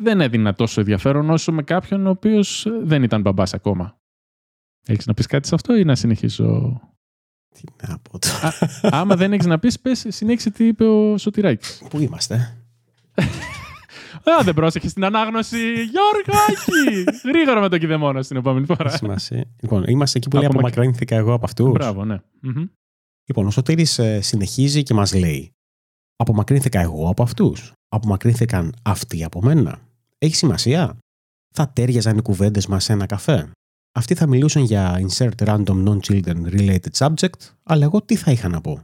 δεν 0.00 0.20
έδινα 0.20 0.54
τόσο 0.54 0.80
ενδιαφέρον 0.80 1.30
όσο 1.30 1.52
με 1.52 1.62
κάποιον 1.62 2.06
ο 2.06 2.10
οποίος 2.10 2.66
δεν 2.82 3.02
ήταν 3.02 3.20
μπαμπάς 3.20 3.54
ακόμα. 3.54 3.96
Έχεις 4.86 5.06
να 5.06 5.14
πεις 5.14 5.26
κάτι 5.26 5.48
σε 5.48 5.54
αυτό 5.54 5.76
ή 5.76 5.84
να 5.84 5.94
συνεχίσω; 5.94 6.80
Τι 7.54 7.86
να 7.88 7.98
πω 7.98 8.18
τώρα. 8.18 8.54
άμα 8.82 9.16
δεν 9.16 9.32
έχεις 9.32 9.46
να 9.46 9.58
πεις, 9.58 9.80
πες, 9.80 10.04
συνέχισε 10.08 10.50
τι 10.50 10.66
είπε 10.66 10.84
ο 10.84 11.18
Σωτηράκης. 11.18 11.82
Πού 11.90 11.98
είμαστε; 11.98 12.56
Α, 14.24 14.42
δεν 14.44 14.54
πρόσεχε 14.54 14.88
την 14.88 15.04
ανάγνωση. 15.04 15.72
Γιώργο, 15.72 16.38
Γρήγορα 17.24 17.60
με 17.60 17.68
το 17.68 17.78
κηδεμόνα 17.78 18.22
στην 18.22 18.36
επόμενη 18.36 18.66
φορά. 18.66 18.90
Σημασία. 18.90 19.44
Λοιπόν, 19.60 19.84
είμαστε 19.86 20.18
εκεί 20.18 20.28
που 20.28 20.36
λέει 20.36 20.46
απομακρύνθηκα 20.46 21.16
εγώ 21.16 21.32
από 21.32 21.44
αυτούς. 21.44 21.70
Μπράβο, 21.70 22.04
ναι. 22.04 22.20
Λοιπόν, 23.28 23.46
ο 23.46 23.50
Σωτήρης 23.50 23.98
ε, 23.98 24.20
συνεχίζει 24.20 24.82
και 24.82 24.94
μας 24.94 25.14
λέει 25.14 25.52
«Απομακρύνθηκα 26.16 26.80
εγώ 26.80 27.08
από 27.08 27.22
αυτούς. 27.22 27.72
Απομακρύνθηκαν 27.88 28.74
αυτοί 28.82 29.24
από 29.24 29.42
μένα. 29.42 29.78
Έχει 30.18 30.34
σημασία. 30.34 30.98
Θα 31.54 31.68
τέριαζαν 31.68 32.18
οι 32.18 32.22
κουβέντες 32.22 32.66
μας 32.66 32.84
σε 32.84 32.92
ένα 32.92 33.06
καφέ. 33.06 33.50
Αυτοί 33.94 34.14
θα 34.14 34.26
μιλούσαν 34.26 34.62
για 34.62 35.00
insert 35.00 35.46
random 35.46 35.88
non-children 35.88 36.46
related 36.46 36.90
subject, 36.92 37.50
αλλά 37.62 37.84
εγώ 37.84 38.02
τι 38.02 38.16
θα 38.16 38.30
είχα 38.30 38.48
να 38.48 38.60
πω. 38.60 38.80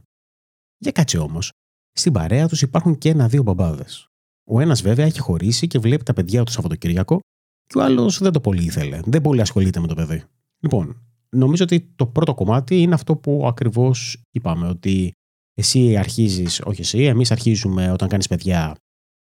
Για 0.77 0.91
κάτσε 0.91 1.17
όμως. 1.17 1.51
Στην 1.91 2.11
παρέα 2.13 2.47
τους 2.47 2.61
υπάρχουν 2.61 2.97
και 2.97 3.09
ένα-δύο 3.09 3.43
μπαμπάδες. 3.43 4.08
Ο 4.49 4.59
ένας 4.59 4.81
βέβαια 4.81 5.05
έχει 5.05 5.19
χωρίσει 5.19 5.67
και 5.67 5.79
βλέπει 5.79 6.03
τα 6.03 6.13
παιδιά 6.13 6.39
του 6.39 6.45
το 6.45 6.51
Σαββατοκύριακο 6.51 7.19
και 7.65 7.77
ο 7.77 7.83
άλλος 7.83 8.19
δεν 8.19 8.31
το 8.31 8.39
πολύ 8.39 8.63
ήθελε. 8.63 8.99
Δεν 9.05 9.21
πολύ 9.21 9.41
ασχολείται 9.41 9.79
με 9.79 9.87
το 9.87 9.95
παιδί. 9.95 10.23
Λοιπόν, 10.59 11.01
νομίζω 11.29 11.63
ότι 11.63 11.93
το 11.95 12.07
πρώτο 12.07 12.33
κομμάτι 12.33 12.81
είναι 12.81 12.93
αυτό 12.93 13.15
που 13.15 13.43
ακριβώς 13.47 14.21
είπαμε, 14.31 14.67
ότι 14.67 15.11
εσύ 15.53 15.97
αρχίζεις, 15.97 16.61
όχι 16.65 16.81
εσύ, 16.81 17.03
εμείς 17.03 17.31
αρχίζουμε 17.31 17.91
όταν 17.91 18.07
κάνεις 18.07 18.27
παιδιά 18.27 18.75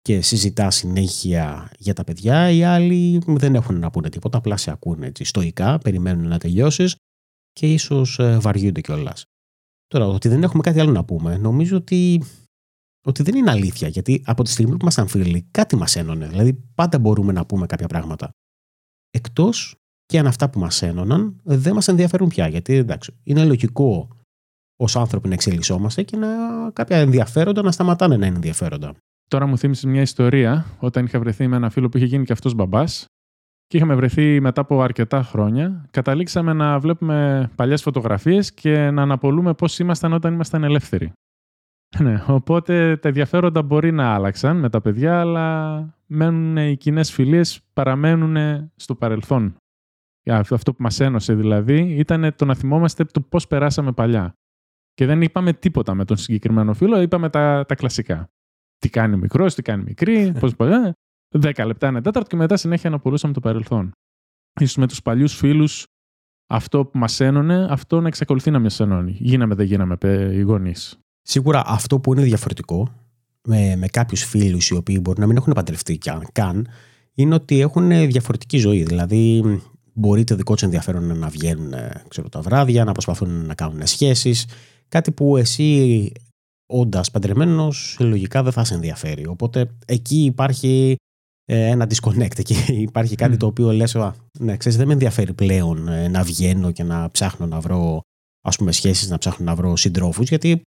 και 0.01 0.21
συζητάς 0.21 0.75
συνέχεια 0.77 1.71
για 1.79 1.93
τα 1.93 2.05
παιδιά, 2.05 2.51
οι 2.51 2.65
άλλοι 2.65 3.23
δεν 3.27 3.55
έχουν 3.55 3.79
να 3.79 3.91
πούνε 3.91 4.09
τίποτα, 4.09 4.39
απλά 4.39 4.57
σε 4.57 4.71
ακούνε 4.71 5.07
έτσι, 5.07 5.25
στοικά, 5.25 5.79
περιμένουν 5.79 6.29
να 6.29 6.39
τελειώσεις 6.39 6.97
και 7.53 7.73
ίσως 7.73 8.19
ε, 8.19 8.39
βαριούνται 8.39 8.81
κιόλας. 8.81 9.25
Τώρα, 9.87 10.07
ότι 10.07 10.29
δεν 10.29 10.43
έχουμε 10.43 10.63
κάτι 10.63 10.81
άλλο 10.81 10.91
να 10.91 11.05
πούμε, 11.05 11.37
νομίζω 11.37 11.77
ότι, 11.77 12.23
ότι 13.05 13.23
δεν 13.23 13.35
είναι 13.35 13.51
αλήθεια, 13.51 13.89
γιατί 13.89 14.23
από 14.27 14.43
τη 14.43 14.51
στιγμή 14.51 14.73
που 14.73 14.79
ήμασταν 14.81 15.07
φίλοι, 15.07 15.47
κάτι 15.51 15.77
μας 15.77 15.97
ένωνε, 15.97 16.27
δηλαδή 16.27 16.53
πάντα 16.75 16.99
μπορούμε 16.99 17.33
να 17.33 17.47
πούμε 17.47 17.67
κάποια 17.67 17.87
πράγματα. 17.87 18.31
Εκτός 19.11 19.77
και 20.07 20.19
αν 20.19 20.27
αυτά 20.27 20.51
που 20.51 20.59
μας 20.59 20.83
ένωναν 20.83 21.41
δεν 21.43 21.75
μας 21.75 21.89
ενδιαφέρουν 21.89 22.29
πια. 22.29 22.49
Γιατί 22.49 22.75
εντάξει, 22.75 23.17
είναι 23.23 23.45
λογικό 23.45 24.09
ως 24.77 24.97
άνθρωποι 24.97 25.29
να 25.29 25.35
εξελισσόμαστε 25.35 26.03
και 26.03 26.17
να 26.17 26.29
κάποια 26.73 26.97
ενδιαφέροντα 26.97 27.63
να 27.63 27.73
σταματάνε 27.73 28.17
να 28.17 28.27
είναι 28.27 28.37
ενδιαφέροντα. 28.37 28.95
Τώρα 29.29 29.47
μου 29.47 29.59
θύμισε 29.59 29.87
μια 29.87 30.01
ιστορία 30.01 30.67
όταν 30.79 31.05
είχα 31.05 31.19
βρεθεί 31.19 31.49
με 31.49 31.57
ένα 31.57 31.71
φίλο 31.71 31.89
που 31.89 31.97
είχε 31.97 32.07
γίνει 32.07 32.25
και 32.25 32.33
αυτός 32.33 32.55
μπαμπάς 32.55 33.07
και 33.67 33.77
είχαμε 33.77 33.95
βρεθεί 33.95 34.41
μετά 34.41 34.61
από 34.61 34.83
αρκετά 34.83 35.23
χρόνια. 35.23 35.87
Καταλήξαμε 35.91 36.53
να 36.53 36.79
βλέπουμε 36.79 37.51
παλιές 37.55 37.83
φωτογραφίες 37.83 38.53
και 38.53 38.91
να 38.91 39.03
αναπολούμε 39.03 39.55
πώς 39.55 39.79
ήμασταν 39.79 40.13
όταν 40.13 40.33
ήμασταν 40.33 40.65
ελεύθεροι. 40.65 41.13
Ναι, 41.99 42.25
οπότε 42.27 42.97
τα 42.97 43.09
ενδιαφέροντα 43.09 43.63
μπορεί 43.63 43.93
να 43.93 44.15
άλλαξαν 44.15 44.57
με 44.57 44.71
τα 44.71 44.81
παιδιά, 44.81 45.21
αλλά 45.21 45.79
μένουν 46.07 46.57
οι 46.57 46.77
κοινές 46.77 47.13
φιλίες, 47.13 47.61
παραμένουν 47.73 48.37
στο 48.77 48.95
παρελθόν 48.95 49.57
αυτό 50.33 50.75
που 50.75 50.83
μας 50.83 51.01
ένωσε 51.01 51.35
δηλαδή, 51.35 51.81
ήταν 51.81 52.35
το 52.37 52.45
να 52.45 52.55
θυμόμαστε 52.55 53.05
το 53.05 53.21
πώς 53.21 53.47
περάσαμε 53.47 53.93
παλιά. 53.93 54.35
Και 54.95 55.07
δεν 55.07 55.23
είπαμε 55.23 55.53
τίποτα 55.53 55.95
με 55.95 56.05
τον 56.05 56.17
συγκεκριμένο 56.17 56.75
φίλο, 56.75 57.01
είπαμε 57.01 57.31
τα, 57.31 57.65
τα 57.69 57.75
κλασικά. 57.75 58.29
Τι 58.79 58.89
κάνει 58.89 59.17
μικρός, 59.17 59.55
τι 59.55 59.63
κάνει 59.63 59.83
μικρή, 59.83 60.33
πώς 60.41 60.57
πάει. 60.57 60.93
Δέκα 61.29 61.67
λεπτά, 61.67 61.87
ένα 61.87 62.01
τέταρτο 62.01 62.29
και 62.29 62.37
μετά 62.37 62.57
συνέχεια 62.57 62.89
αναπολούσαμε 62.89 63.33
το 63.33 63.41
παρελθόν. 63.41 63.93
Ίσως 64.61 64.77
με 64.77 64.87
τους 64.87 65.03
παλιούς 65.03 65.35
φίλους 65.35 65.87
αυτό 66.47 66.87
που 66.87 66.99
μας 66.99 67.21
ένωνε, 67.21 67.67
αυτό 67.71 68.01
να 68.01 68.07
εξακολουθεί 68.07 68.51
να 68.51 68.59
μας 68.59 68.81
ενώνει. 68.81 69.11
Γίναμε, 69.11 69.55
δεν 69.55 69.67
γίναμε 69.67 69.97
οι 70.33 70.41
γονείς. 70.41 70.99
Σίγουρα 71.27 71.63
αυτό 71.67 71.99
που 71.99 72.13
είναι 72.13 72.23
διαφορετικό 72.23 72.89
με, 73.49 73.77
με 73.77 73.87
κάποιους 73.87 74.25
φίλους 74.25 74.69
οι 74.69 74.75
οποίοι 74.75 74.99
μπορεί 75.03 75.21
να 75.21 75.27
μην 75.27 75.37
έχουν 75.37 75.53
παντρευτεί 75.53 75.99
καν, 76.33 76.69
είναι 77.15 77.35
ότι 77.35 77.61
έχουν 77.61 77.89
διαφορετική 77.89 78.59
ζωή. 78.59 78.83
Δηλαδή, 78.83 79.43
μπορεί 79.93 80.25
το 80.25 80.37
δικό 80.37 80.53
τους 80.53 80.63
ενδιαφέρον 80.63 81.19
να 81.19 81.29
βγαίνουν 81.29 81.73
ε, 81.73 82.03
ξέρω, 82.09 82.29
τα 82.29 82.41
βράδια, 82.41 82.85
να 82.85 82.93
προσπαθούν 82.93 83.47
να 83.47 83.55
κάνουν 83.55 83.87
σχέσεις. 83.87 84.47
Κάτι 84.89 85.11
που 85.11 85.37
εσύ, 85.37 86.13
όντας 86.67 87.11
παντρεμένος, 87.11 87.97
λογικά 88.01 88.43
δεν 88.43 88.53
θα 88.53 88.65
σε 88.65 88.75
ενδιαφέρει. 88.75 89.27
Οπότε 89.27 89.71
εκεί 89.87 90.25
υπάρχει 90.25 90.97
ε, 91.45 91.67
ένα 91.67 91.87
disconnect. 91.87 92.39
Εκεί 92.39 92.57
υπάρχει 92.69 93.15
κάτι 93.15 93.37
το 93.37 93.47
οποίο 93.47 93.73
λες, 93.73 93.97
ναι, 94.39 94.57
ξέρεις, 94.57 94.79
δεν 94.79 94.87
με 94.87 94.93
ενδιαφέρει 94.93 95.33
πλέον 95.33 95.89
ε, 95.89 96.09
να 96.09 96.23
βγαίνω 96.23 96.71
και 96.71 96.83
να 96.83 97.11
ψάχνω 97.11 97.47
να 97.47 97.61
βρω 97.61 98.01
ας 98.47 98.57
πούμε 98.57 98.73
σχέσεις, 98.73 99.09
να 99.09 99.19
ψάχνω 99.19 99.45
να 99.45 99.55
βρω 99.55 99.77
συντρόφους, 99.77 100.29
γιατί 100.29 100.63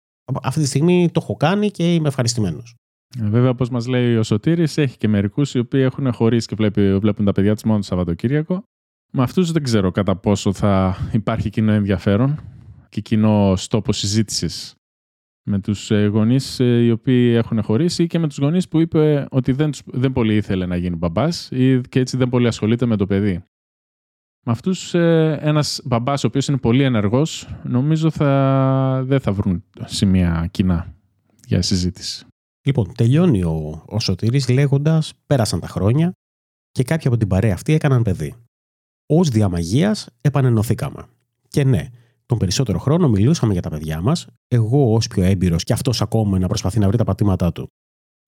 αυτή 0.42 0.60
τη 0.60 0.66
στιγμή 0.66 1.08
το 1.12 1.20
έχω 1.22 1.36
κάνει 1.36 1.70
και 1.70 1.94
είμαι 1.94 2.08
ευχαριστημένος. 2.08 2.74
Ε, 3.20 3.28
βέβαια, 3.28 3.50
όπως 3.50 3.68
μας 3.68 3.86
λέει 3.86 4.16
ο 4.16 4.22
Σωτήρης, 4.22 4.78
έχει 4.78 4.96
και 4.96 5.08
μερικούς 5.08 5.54
οι 5.54 5.58
οποίοι 5.58 5.80
έχουν 5.84 6.12
χωρίσει 6.12 6.46
και 6.46 6.70
βλέπουν 6.98 7.24
τα 7.24 7.32
παιδιά 7.32 7.54
του 7.56 7.66
μόνο 7.66 7.78
το 7.78 7.84
Σαββατοκύριακο. 7.84 8.64
Με 9.12 9.22
αυτούς 9.22 9.52
δεν 9.52 9.62
ξέρω 9.62 9.90
κατά 9.90 10.16
πόσο 10.16 10.52
θα 10.52 10.96
υπάρχει 11.12 11.50
κοινό 11.50 11.72
ενδιαφέρον 11.72 12.40
και 12.88 13.00
κοινό 13.00 13.54
τόπο 13.68 13.92
συζήτησης 13.92 14.74
με 15.46 15.60
τους 15.60 15.90
ε, 15.90 16.06
γονείς 16.06 16.60
ε, 16.60 16.64
οι 16.64 16.90
οποίοι 16.90 17.32
έχουν 17.36 17.62
χωρίσει 17.62 18.06
και 18.06 18.18
με 18.18 18.28
τους 18.28 18.38
γονείς 18.38 18.68
που 18.68 18.80
είπε 18.80 19.26
ότι 19.30 19.52
δεν, 19.52 19.70
δεν 19.84 20.12
πολύ 20.12 20.36
ήθελε 20.36 20.66
να 20.66 20.76
γίνει 20.76 20.96
μπαμπάς 20.96 21.48
και 21.88 22.00
έτσι 22.00 22.16
δεν 22.16 22.28
πολύ 22.28 22.46
ασχολείται 22.46 22.86
με 22.86 22.96
το 22.96 23.06
παιδί. 23.06 23.44
Με 24.46 24.52
αυτούς, 24.52 24.94
ένας 24.94 25.80
μπαμπάς 25.84 26.24
ο 26.24 26.26
οποίος 26.26 26.48
είναι 26.48 26.58
πολύ 26.58 26.82
ενεργός, 26.82 27.48
νομίζω 27.62 28.10
θα, 28.10 29.02
δεν 29.04 29.20
θα 29.20 29.32
βρουν 29.32 29.64
σημεία 29.84 30.48
κοινά 30.50 30.94
για 31.46 31.62
συζήτηση. 31.62 32.26
Λοιπόν, 32.66 32.92
τελειώνει 32.94 33.42
ο, 33.42 33.82
ο 33.86 34.00
Σωτήρης 34.00 34.48
λέγοντας 34.48 35.12
«Πέρασαν 35.26 35.60
τα 35.60 35.66
χρόνια 35.66 36.12
και 36.70 36.82
κάποιοι 36.82 37.06
από 37.06 37.16
την 37.16 37.28
παρέα 37.28 37.54
αυτή 37.54 37.72
έκαναν 37.72 38.02
παιδί. 38.02 38.34
Ω 39.06 39.22
διαμαγείας 39.22 40.08
επανενωθήκαμε. 40.20 41.06
Και 41.48 41.64
ναι, 41.64 41.88
τον 42.26 42.38
περισσότερο 42.38 42.78
χρόνο 42.78 43.08
μιλούσαμε 43.08 43.52
για 43.52 43.62
τα 43.62 43.70
παιδιά 43.70 44.00
μας, 44.00 44.26
εγώ 44.48 44.94
ως 44.94 45.06
πιο 45.06 45.22
έμπειρος 45.22 45.64
και 45.64 45.72
αυτός 45.72 46.02
ακόμα 46.02 46.38
να 46.38 46.46
προσπαθεί 46.46 46.78
να 46.78 46.86
βρει 46.86 46.96
τα 46.96 47.04
πατήματά 47.04 47.52
του. 47.52 47.66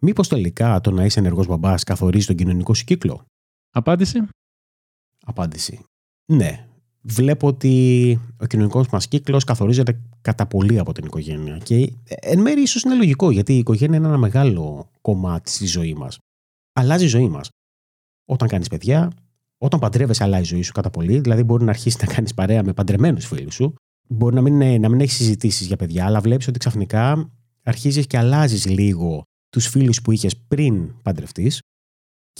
Μήπως 0.03 0.29
τελικά 0.29 0.81
το 0.81 0.91
να 0.91 1.05
είσαι 1.05 1.19
ενεργός 1.19 1.47
μπαμπάς 1.47 1.85
καθορίζει 1.85 2.27
τον 2.27 2.37
κοινωνικό 2.37 2.75
σου 2.75 2.85
κύκλο; 2.85 3.25
Απάντηση. 3.71 4.19
Απάντηση. 5.27 5.85
Ναι, 6.33 6.67
βλέπω 7.03 7.47
ότι 7.47 8.21
ο 8.41 8.47
κοινωνικός 8.47 8.89
μας 8.89 9.09
κύκλος 9.09 9.45
καθορίζεται 9.45 10.01
κατά 10.21 10.47
πολύ 10.47 10.79
από 10.79 10.93
την 10.93 11.05
οικογένεια. 11.05 11.59
Και 11.59 11.93
εν 12.05 12.41
μέρει 12.41 12.61
ίσως 12.61 12.83
είναι 12.83 12.95
λογικό, 12.95 13.31
γιατί 13.31 13.55
η 13.55 13.59
οικογένεια 13.59 13.97
είναι 13.97 14.07
ένα 14.07 14.17
μεγάλο 14.17 14.91
κομμάτι 15.01 15.51
στη 15.51 15.67
ζωή 15.67 15.95
μας. 15.95 16.19
Αλλάζει 16.73 17.05
η 17.05 17.09
ζωή 17.09 17.29
μας. 17.29 17.49
Όταν 18.25 18.49
κάνεις 18.49 18.69
παιδιά, 18.69 19.13
όταν 19.59 19.81
παντρεύεσαι, 19.81 20.25
αλλάζει 20.25 20.43
η 20.43 20.47
ζωή 20.47 20.63
σου 20.63 20.73
κατά 20.73 20.91
πολύ. 20.91 21.21
Δηλαδή, 21.21 21.43
μπορεί 21.43 21.65
να 21.65 21.71
αρχίσεις 21.71 22.01
να 22.01 22.15
κάνεις 22.15 22.35
παρέα 22.35 22.63
με 22.63 22.73
παντρεμένους 22.73 23.27
φίλους 23.27 23.55
σου. 23.55 23.75
Μπορεί 24.09 24.35
να 24.35 24.41
μην, 24.41 24.81
να 24.81 24.89
μην 24.89 25.01
έχεις 25.01 25.15
συζητήσεις 25.15 25.67
για 25.67 25.77
παιδιά, 25.77 26.07
αλλά 26.07 26.21
βλέπεις 26.21 26.49
ότι 26.49 26.59
ξαφνικά 26.59 27.31
αρχίζεις 27.63 28.07
και 28.07 28.19
αλλάζεις 28.19 28.67
λίγο 28.67 29.23
τους 29.49 29.67
φίλους 29.67 30.03
που 30.03 30.13
είχες 30.13 30.37
πριν 30.37 31.03
παντρευτείς 31.03 31.61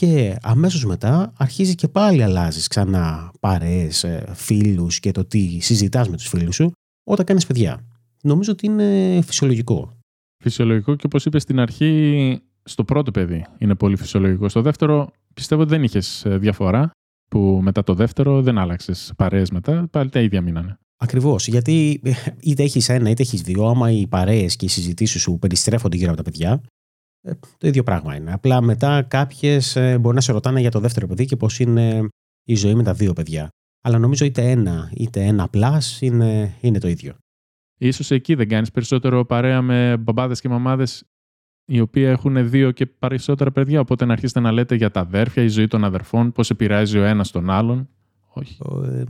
και 0.01 0.37
αμέσως 0.43 0.85
μετά 0.85 1.33
αρχίζει 1.37 1.75
και 1.75 1.89
πάλι 1.89 2.23
αλλάζεις 2.23 2.67
ξανά 2.67 3.33
παρέες, 3.41 4.05
ε, 4.05 4.25
φίλους 4.35 5.01
και 5.01 5.11
το 5.11 5.25
τι 5.25 5.59
συζητάς 5.61 6.09
με 6.09 6.17
τους 6.17 6.29
φίλους 6.29 6.55
σου 6.55 6.73
όταν 7.05 7.25
κάνεις 7.25 7.47
παιδιά. 7.47 7.85
Νομίζω 8.23 8.53
ότι 8.53 8.67
είναι 8.67 9.21
φυσιολογικό. 9.23 9.99
Φυσιολογικό 10.45 10.95
και 10.95 11.07
όπως 11.07 11.25
είπες 11.25 11.43
στην 11.43 11.61
αρχή, 11.61 12.41
στο 12.63 12.85
πρώτο 12.85 13.11
παιδί 13.11 13.47
είναι 13.59 13.75
πολύ 13.75 13.97
φυσιολογικό. 13.97 14.49
Στο 14.49 14.63
δεύτερο 14.63 15.11
πιστεύω 15.35 15.63
ότι 15.63 15.71
δεν 15.71 15.83
είχες 15.83 16.25
ε, 16.25 16.39
διαφορά 16.39 16.91
που 17.29 17.61
μετά 17.63 17.83
το 17.83 17.95
δεύτερο 17.95 18.43
δεν 18.43 18.59
άλλαξες 18.59 19.13
παρέες 19.17 19.51
μετά, 19.51 19.89
πάλι 19.91 20.11
τα 20.11 20.21
ίδια 20.21 20.41
μείνανε. 20.41 20.79
Ακριβώς. 20.97 21.49
Γιατί 21.49 22.01
ε, 22.05 22.13
είτε 22.41 22.63
έχεις 22.63 22.89
ένα 22.89 23.11
είτε 23.11 23.23
έχεις 23.23 23.41
δύο, 23.41 23.67
άμα 23.67 23.91
οι 23.91 24.07
παρέες 24.07 24.57
και 24.57 24.65
οι 24.65 24.69
συζητήσεις 24.69 25.23
σου 25.23 25.39
περιστρέφονται 25.39 25.97
γύρω 25.97 26.09
από 26.09 26.23
τα 26.23 26.31
παιδιά, 26.31 26.53
ε, 26.53 26.59
το 27.59 27.67
ίδιο 27.67 27.83
πράγμα 27.83 28.17
είναι. 28.17 28.33
Απλά 28.33 28.61
μετά 28.61 29.03
κάποιες 29.03 29.77
ε, 29.77 29.99
μπορεί 29.99 30.15
να 30.15 30.21
σε 30.21 30.33
ρωτάνε 30.33 30.61
για 30.61 30.71
το 30.71 30.81
δεύτερο 30.81 31.07
παιδί 31.07 31.25
και 31.25 31.37
πώς 31.37 31.61
είναι 31.61 32.09
η 32.45 32.55
ζωή 32.55 32.75
με 32.75 32.83
τα 32.83 32.93
δύο 32.93 33.13
παιδιά. 33.13 33.49
Αλλά 33.81 33.99
νομίζω 33.99 34.25
είτε 34.25 34.51
ένα 34.51 34.91
είτε 34.95 35.25
ένα 35.25 35.49
πλάς 35.49 36.01
είναι, 36.01 36.55
είναι 36.61 36.79
το 36.79 36.89
ίδιο. 36.89 37.15
Ίσως 37.79 38.11
εκεί 38.11 38.35
δεν 38.35 38.49
κάνεις 38.49 38.71
περισσότερο 38.71 39.25
παρέα 39.25 39.63
με 39.63 39.97
μπαμπάδες 39.97 40.41
και 40.41 40.49
μαμάδες 40.49 41.05
οι 41.65 41.81
οποίοι 41.81 42.05
έχουν 42.07 42.51
δύο 42.51 42.71
και 42.71 42.87
περισσότερα 42.87 43.53
παιδιά. 43.53 43.81
Οπότε 43.81 44.05
να 44.05 44.13
αρχίσετε 44.13 44.41
να 44.41 44.53
λέτε 44.53 44.75
για 44.75 44.91
τα 44.91 45.01
αδέρφια, 45.01 45.43
η 45.43 45.49
ζωή 45.49 45.67
των 45.67 45.85
αδερφών, 45.85 46.33
πώς 46.33 46.51
επηρεάζει 46.51 46.99
ο 46.99 47.05
ένας 47.05 47.31
τον 47.31 47.51
άλλον. 47.51 47.89
Όχι. 48.33 48.59
Ε, 48.85 49.05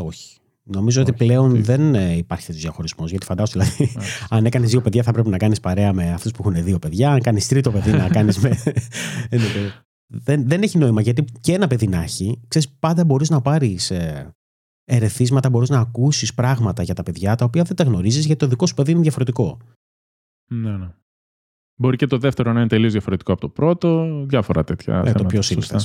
όχι. 0.00 0.38
Νομίζω 0.66 1.00
ότι 1.00 1.12
πλέον 1.12 1.64
δεν 1.64 1.94
ε, 1.94 2.16
υπάρχει 2.16 2.46
τέτοιος 2.46 2.62
διαχωρισμός. 2.62 3.10
Γιατί 3.10 3.26
φαντάζομαι, 3.26 3.64
δηλαδή, 3.64 3.92
αν 4.28 4.44
έκανες 4.44 4.70
δύο 4.70 4.80
παιδιά, 4.80 5.02
θα 5.02 5.12
πρέπει 5.12 5.28
να 5.28 5.36
κάνεις 5.36 5.60
παρέα 5.60 5.92
με 5.92 6.12
αυτούς 6.12 6.30
που 6.32 6.48
έχουν 6.48 6.64
δύο 6.64 6.78
παιδιά. 6.78 7.12
Αν 7.12 7.20
κάνεις 7.20 7.48
τρίτο 7.48 7.70
παιδί, 7.70 7.90
να 7.90 8.08
κάνεις 8.08 8.38
με. 8.38 8.50
δεν, 10.26 10.48
δεν 10.48 10.62
έχει 10.62 10.78
νόημα. 10.78 11.00
Γιατί 11.00 11.24
και 11.40 11.52
ένα 11.52 11.66
παιδί 11.66 11.88
να 11.88 12.02
έχει, 12.02 12.40
ξέρεις, 12.48 12.70
πάντα 12.78 13.04
μπορείς 13.04 13.30
να 13.30 13.40
πάρεις 13.40 13.90
ε, 13.90 14.34
ερεθίσματα, 14.84 15.50
μπορείς 15.50 15.68
να 15.68 15.78
ακούσεις 15.78 16.34
πράγματα 16.34 16.82
για 16.82 16.94
τα 16.94 17.02
παιδιά 17.02 17.34
τα 17.34 17.44
οποία 17.44 17.62
δεν 17.62 17.76
τα 17.76 17.84
γνωρίζεις 17.84 18.26
γιατί 18.26 18.40
το 18.40 18.46
δικό 18.46 18.66
σου 18.66 18.74
παιδί 18.74 18.90
είναι 18.90 19.00
διαφορετικό. 19.00 19.58
Ναι, 20.50 20.76
ναι. 20.76 20.94
Μπορεί 21.80 21.96
και 21.96 22.06
το 22.06 22.18
δεύτερο 22.18 22.52
να 22.52 22.60
είναι 22.60 22.68
τελείως 22.68 22.92
διαφορετικό 22.92 23.32
από 23.32 23.40
το 23.40 23.48
πρώτο, 23.48 24.24
διάφορα 24.28 24.64
τέτοια. 24.64 25.02
Ναι, 25.02 25.12
το 25.12 25.24
πιο 25.24 25.42
σύνηθε. 25.42 25.80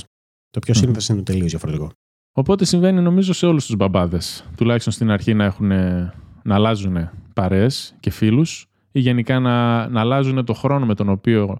Το 0.50 0.58
πιο 0.58 0.74
σύνηθε 0.74 1.12
είναι 1.12 1.22
τελείως 1.22 1.50
διαφορετικό. 1.50 1.92
Οπότε 2.32 2.64
συμβαίνει 2.64 3.00
νομίζω 3.00 3.32
σε 3.32 3.46
όλους 3.46 3.66
τους 3.66 3.76
μπαμπάδες, 3.76 4.44
τουλάχιστον 4.56 4.92
στην 4.92 5.10
αρχή 5.10 5.34
να, 5.34 5.44
έχουν, 5.44 5.68
να 6.42 6.54
αλλάζουν 6.54 7.10
παρέες 7.34 7.96
και 8.00 8.10
φίλους 8.10 8.66
ή 8.92 9.00
γενικά 9.00 9.38
να, 9.38 9.88
να 9.88 10.00
αλλάζουν 10.00 10.44
το 10.44 10.52
χρόνο 10.52 10.86
με 10.86 10.94
τον 10.94 11.08
οποίο 11.08 11.58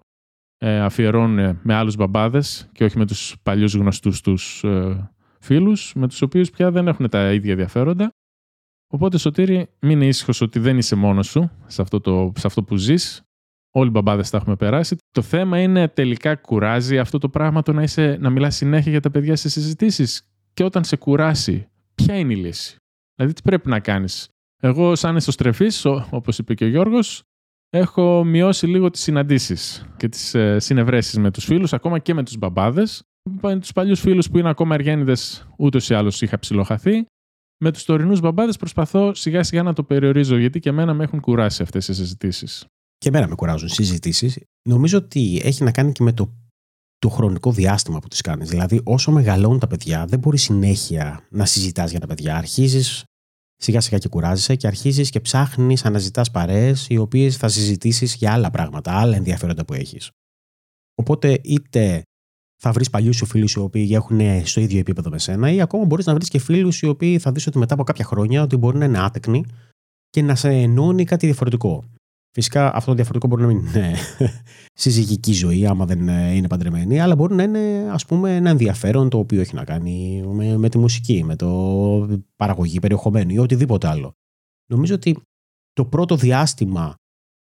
ε, 0.59 0.81
αφιερώνουν 0.81 1.59
με 1.63 1.75
άλλους 1.75 1.97
μπαμπάδες 1.97 2.69
και 2.73 2.85
όχι 2.85 2.99
με 2.99 3.07
τους 3.07 3.37
παλιούς 3.43 3.75
γνωστούς 3.75 4.21
τους 4.21 4.65
ε, 4.65 5.11
φίλους, 5.41 5.93
με 5.95 6.09
τους 6.09 6.23
οποίους 6.23 6.51
πια 6.51 6.71
δεν 6.71 6.89
έχουν 6.89 7.09
τα 7.09 7.33
ίδια 7.33 7.51
ενδιαφέροντα. 7.51 8.11
Οπότε 8.93 9.19
Σωτήρη, 9.19 9.69
μην 9.81 10.01
ήσυχος 10.01 10.41
ότι 10.41 10.59
δεν 10.59 10.79
είσαι 10.79 10.97
μόνος 10.97 11.27
σου 11.27 11.51
σε 11.67 11.83
αυτό, 11.83 12.01
το, 12.01 12.33
σε 12.37 12.47
αυτό 12.47 12.63
που 12.63 12.77
ζεις. 12.77 13.23
Όλοι 13.73 13.89
οι 13.89 13.91
μπαμπάδες 13.91 14.31
τα 14.31 14.37
έχουμε 14.37 14.57
περάσει. 14.57 14.97
Το 15.11 15.23
θέμα 15.23 15.61
είναι 15.61 15.89
τελικά 15.89 16.37
κουράζει 16.37 16.99
αυτό 16.99 17.19
το 17.19 17.29
πράγμα 17.29 17.63
το 17.63 17.73
να, 17.73 17.83
είσαι, 17.83 18.17
να 18.21 18.31
μιλάς 18.31 18.57
συνέχεια 18.57 18.91
για 18.91 19.01
τα 19.01 19.11
παιδιά 19.11 19.37
σε 19.37 19.49
συζητήσεις; 19.49 20.30
Και 20.61 20.67
όταν 20.67 20.85
σε 20.85 20.97
κουράσει, 20.97 21.69
ποια 21.95 22.19
είναι 22.19 22.33
η 22.33 22.37
λύση; 22.37 22.77
Δηλαδή, 23.15 23.35
τι 23.35 23.43
πρέπει 23.43 23.69
να 23.69 23.81
κάνεις; 23.81 24.29
Εγώ, 24.63 24.97
σαν 24.97 25.17
εσωστρεφής, 25.17 25.85
όπως 26.11 26.39
είπε 26.39 26.55
και 26.55 26.65
ο 26.65 26.69
Γιώργος, 26.69 27.23
έχω 27.71 28.25
μειώσει 28.25 28.67
λίγο 28.67 28.91
τις 28.91 29.01
συναντήσεις 29.01 29.87
και 29.97 30.09
τις 30.09 30.35
ε, 30.35 30.59
συνευρέσεις 30.59 31.19
με 31.19 31.31
τους 31.31 31.45
φίλους, 31.45 31.73
ακόμα 31.73 31.99
και 31.99 32.15
με 32.15 32.23
τους 32.23 32.37
μπαμπάδες. 32.37 33.03
Με 33.41 33.59
τους 33.59 33.73
παλιούς 33.73 34.01
φίλους 34.01 34.31
που 34.31 34.39
είναι 34.39 34.49
ακόμα 34.49 34.75
εργένιδε, 34.75 35.17
ούτως 35.59 35.91
ή 35.91 35.95
άλλως 35.95 36.23
είχα 36.23 36.39
ψιλοχαθεί. 36.39 37.05
Με 37.59 37.73
τους 37.73 37.85
τωρινούς 37.85 38.21
μπαμπάδες 38.21 38.57
προσπαθώ 38.57 39.15
σιγά 39.15 39.43
σιγά 39.43 39.63
να 39.63 39.73
το 39.73 39.85
περιορίζω, 39.85 40.37
γιατί 40.37 40.61
και 40.61 40.69
εμένα 40.69 40.95
με 40.95 41.05
έχουν 41.05 41.21
κουράσει 41.21 41.63
αυτές 41.63 41.89
οι 41.89 41.95
συζητήσεις. 41.95 42.67
Και 42.99 43.09
εμένα 43.09 43.29
με 43.29 43.35
κουράζουν 43.35 43.69
συζητήσεις. 43.69 44.41
Νομίζω 44.69 44.99
ότι 44.99 45.41
έχει 45.45 45.65
να 45.65 45.73
κάνει 45.73 45.93
και 45.93 46.03
με 46.03 46.13
το 46.13 46.35
το 47.01 47.09
χρονικό 47.09 47.53
διάστημα 47.53 47.99
που 47.99 48.09
τις 48.09 48.21
κάνεις. 48.21 48.49
Δηλαδή, 48.49 48.81
όσο 48.85 49.11
μεγαλώνουν 49.11 49.59
τα 49.59 49.67
παιδιά, 49.67 50.07
δεν 50.07 50.19
μπορεί 50.19 50.39
συνέχεια 50.39 51.27
να 51.31 51.45
συζητάς 51.45 51.91
για 51.91 52.01
τα 52.01 52.07
παιδιά. 52.07 52.37
Αρχίζεις 52.37 53.05
σιγά 53.57 53.81
σιγά 53.81 53.99
και 53.99 54.09
κουράζεσαι 54.09 54.57
και 54.57 54.67
αρχίζεις 54.67 55.11
και 55.11 55.21
ψάχνεις, 55.21 55.85
αναζητάς 55.85 56.31
παρέες 56.31 56.87
οι 56.89 56.97
οποίες 56.97 57.37
θα 57.37 57.49
συζητήσεις 57.49 58.15
για 58.15 58.33
άλλα 58.33 58.51
πράγματα, 58.51 58.93
άλλα 58.93 59.17
ενδιαφέροντα 59.17 59.65
που 59.65 59.75
έχεις. 59.75 60.11
Οπότε 60.95 61.41
είτε 61.45 62.03
θα 62.63 62.73
βρεις 62.73 62.91
παλιούς 62.91 63.17
σου 63.17 63.27
φίλους 63.27 63.53
οι 63.53 63.59
οποίοι 63.59 63.91
έχουν 63.93 64.47
στο 64.47 64.61
ίδιο 64.61 64.79
επίπεδο 64.79 65.11
με 65.11 65.19
σένα, 65.19 65.51
ή 65.51 65.61
ακόμα 65.61 65.85
μπορείς 65.85 66.07
να 66.07 66.15
βρεις 66.15 66.29
και 66.29 66.39
φίλους 66.39 66.81
οι 66.83 66.87
οποίοι 66.87 67.19
θα 67.19 67.33
δεις 67.33 67.47
ότι 67.47 67.59
μετά 67.59 67.75
από 67.75 67.83
κάποια 67.83 68.05
χρόνια 68.05 68.43
ότι 68.43 68.57
μπορεί 68.57 68.79
να 68.79 68.85
είναι 68.85 69.01
άτεκνοι 69.01 69.45
και 70.11 70.23
να 70.23 70.35
σε 70.35 70.49
ενώνει 70.49 71.05
κάτι 71.05 71.27
διαφορετικό. 71.27 71.85
Φυσικά 72.33 72.75
αυτό 72.75 72.91
το 72.91 72.97
διαφορετικό 72.97 73.29
μπορεί 73.29 73.43
να 73.43 73.49
μην 73.49 73.67
είναι 73.67 73.95
συζυγική 74.83 75.33
ζωή, 75.33 75.67
άμα 75.67 75.85
δεν 75.85 76.09
είναι 76.09 76.49
παντρεμένη, 76.49 77.01
αλλά 77.01 77.17
μπορεί 77.17 77.35
να 77.35 77.43
είναι 77.43 77.89
ας 77.91 78.07
πούμε 78.07 78.37
ένα 78.37 78.51
ενδιαφέρον 78.51 79.09
το 79.09 79.19
οποίο 79.19 79.41
έχει 79.41 79.55
να 79.55 79.65
κάνει 79.65 80.23
με, 80.27 80.57
με 80.57 80.69
τη 80.69 80.79
μουσική, 80.79 81.25
με 81.25 81.37
το 81.37 82.21
παραγωγή 82.37 82.79
περιεχομένου 82.79 83.31
ή 83.31 83.39
οτιδήποτε 83.39 83.89
άλλο. 83.89 84.13
Νομίζω 84.71 84.95
ότι 84.95 85.23
το 85.73 85.85
πρώτο 85.85 86.17
διάστημα 86.17 86.95